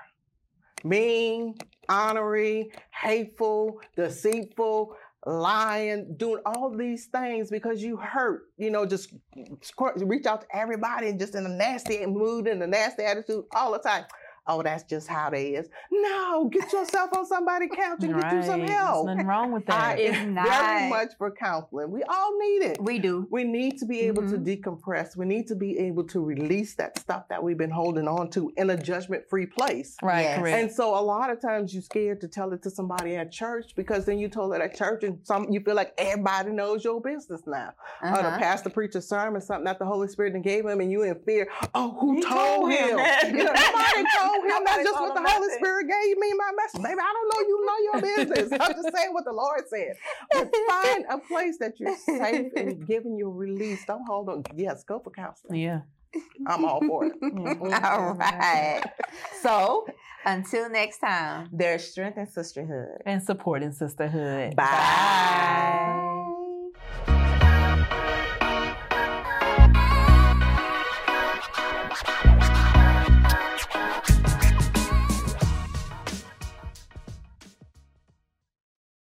mean, 0.84 1.54
honorary, 1.88 2.72
hateful, 2.90 3.80
deceitful. 3.96 4.96
Lying, 5.26 6.14
doing 6.16 6.42
all 6.46 6.70
these 6.70 7.06
things 7.06 7.50
because 7.50 7.82
you 7.82 7.96
hurt, 7.96 8.44
you 8.56 8.70
know, 8.70 8.86
just 8.86 9.12
reach 9.96 10.24
out 10.24 10.40
to 10.40 10.46
everybody 10.56 11.08
and 11.08 11.18
just 11.18 11.34
in 11.34 11.44
a 11.44 11.48
nasty 11.48 12.06
mood 12.06 12.46
and 12.46 12.62
a 12.62 12.66
nasty 12.66 13.02
attitude 13.02 13.44
all 13.54 13.72
the 13.72 13.78
time. 13.78 14.04
Oh, 14.46 14.62
that's 14.62 14.82
just 14.84 15.06
how 15.06 15.30
they 15.30 15.50
is. 15.50 15.68
No, 15.92 16.48
get 16.52 16.72
yourself 16.72 17.10
on 17.16 17.26
somebody's 17.26 17.70
couch 17.74 17.98
and 18.02 18.14
get 18.20 18.32
you 18.32 18.42
some 18.42 18.60
help. 18.62 19.06
There's 19.06 19.16
nothing 19.16 19.26
wrong 19.28 19.52
with 19.52 19.64
I 19.68 19.94
that. 19.96 19.98
It's 20.00 20.16
am 20.16 20.34
not. 20.34 20.48
very 20.48 20.88
much 20.90 21.12
for 21.18 21.30
counseling. 21.30 21.90
We 21.90 22.02
all 22.04 22.38
need 22.38 22.62
it. 22.64 22.82
We 22.82 22.98
do. 22.98 23.26
We 23.30 23.44
need 23.44 23.78
to 23.78 23.86
be 23.86 24.00
able 24.00 24.22
Mhm. 24.22 24.30
to 24.30 24.56
decompress. 24.56 25.16
We 25.16 25.26
need 25.26 25.46
to 25.48 25.54
be 25.54 25.78
able 25.78 26.04
to 26.04 26.20
release 26.24 26.74
that 26.76 26.98
stuff 26.98 27.28
that 27.28 27.42
we've 27.42 27.58
been 27.58 27.70
holding 27.70 28.08
on 28.08 28.30
to 28.30 28.52
in 28.56 28.70
a 28.70 28.76
judgment 28.76 29.28
free 29.28 29.46
place. 29.46 29.96
right. 30.02 30.22
Yes. 30.22 30.46
And 30.46 30.72
so 30.72 30.98
a 30.98 31.00
lot 31.02 31.30
of 31.30 31.40
times 31.40 31.72
you're 31.74 31.82
scared 31.82 32.20
to 32.22 32.28
tell 32.28 32.52
it 32.52 32.62
to 32.62 32.70
somebody 32.70 33.16
at 33.16 33.30
church 33.30 33.74
because 33.76 34.04
then 34.04 34.18
you 34.18 34.28
told 34.28 34.54
it 34.54 34.60
at 34.60 34.74
church 34.74 35.04
and 35.04 35.18
some 35.22 35.50
you 35.50 35.60
feel 35.60 35.74
like 35.74 35.92
everybody 35.98 36.50
knows 36.50 36.84
your 36.84 37.00
business 37.00 37.42
now. 37.46 37.72
Or 38.02 38.10
the 38.10 38.28
Uh-huh. 38.28 38.38
pastor 38.38 38.70
preached 38.70 38.94
a 38.96 39.02
sermon, 39.02 39.40
something 39.40 39.64
that 39.64 39.78
the 39.78 39.84
Holy 39.84 40.08
Spirit 40.08 40.40
gave 40.42 40.64
him, 40.66 40.80
and 40.80 40.90
you 40.90 41.02
in 41.02 41.14
fear. 41.26 41.48
Oh, 41.74 41.90
who 42.00 42.14
He 42.16 42.22
told, 42.22 42.38
told 42.38 42.72
him 42.72 42.98
him? 42.98 43.36
You 43.36 43.44
know, 43.44 43.52
nobody 43.52 44.04
told 44.18 44.29
him. 44.34 44.48
That's 44.48 44.60
Nobody 44.64 44.84
just 44.84 45.00
what 45.00 45.14
the 45.14 45.20
Holy 45.20 45.46
nothing. 45.46 45.58
Spirit 45.58 45.86
gave 45.88 46.18
me 46.18 46.32
my 46.34 46.50
message. 46.56 46.82
Baby, 46.82 47.00
I 47.00 47.12
don't 47.12 47.28
know 47.32 47.40
you 47.48 47.66
know 47.66 47.78
your 47.92 48.00
business. 48.28 48.60
I'm 48.60 48.72
just 48.74 48.96
saying 48.96 49.12
what 49.12 49.24
the 49.24 49.32
Lord 49.32 49.62
said. 49.68 49.96
But 50.32 50.54
find 50.68 51.04
a 51.10 51.18
place 51.18 51.58
that 51.58 51.78
you're 51.80 51.96
safe 51.96 52.52
and 52.56 52.86
giving 52.92 53.16
your 53.16 53.30
release. 53.30 53.84
Don't 53.86 54.04
hold 54.06 54.28
on. 54.28 54.44
Yes, 54.56 54.84
go 54.84 54.98
for 54.98 55.10
counseling. 55.10 55.60
yeah. 55.60 55.80
I'm 56.48 56.64
all 56.64 56.80
for 56.80 57.04
it. 57.06 57.12
Mm-hmm. 57.22 57.84
All 57.84 58.14
right. 58.14 58.82
So, 59.42 59.86
until 60.24 60.68
next 60.68 60.98
time. 60.98 61.48
There's 61.52 61.84
strength 61.88 62.18
in 62.18 62.26
sisterhood. 62.26 63.00
And 63.06 63.22
support 63.22 63.62
in 63.62 63.72
sisterhood. 63.72 64.56
Bye. 64.56 66.08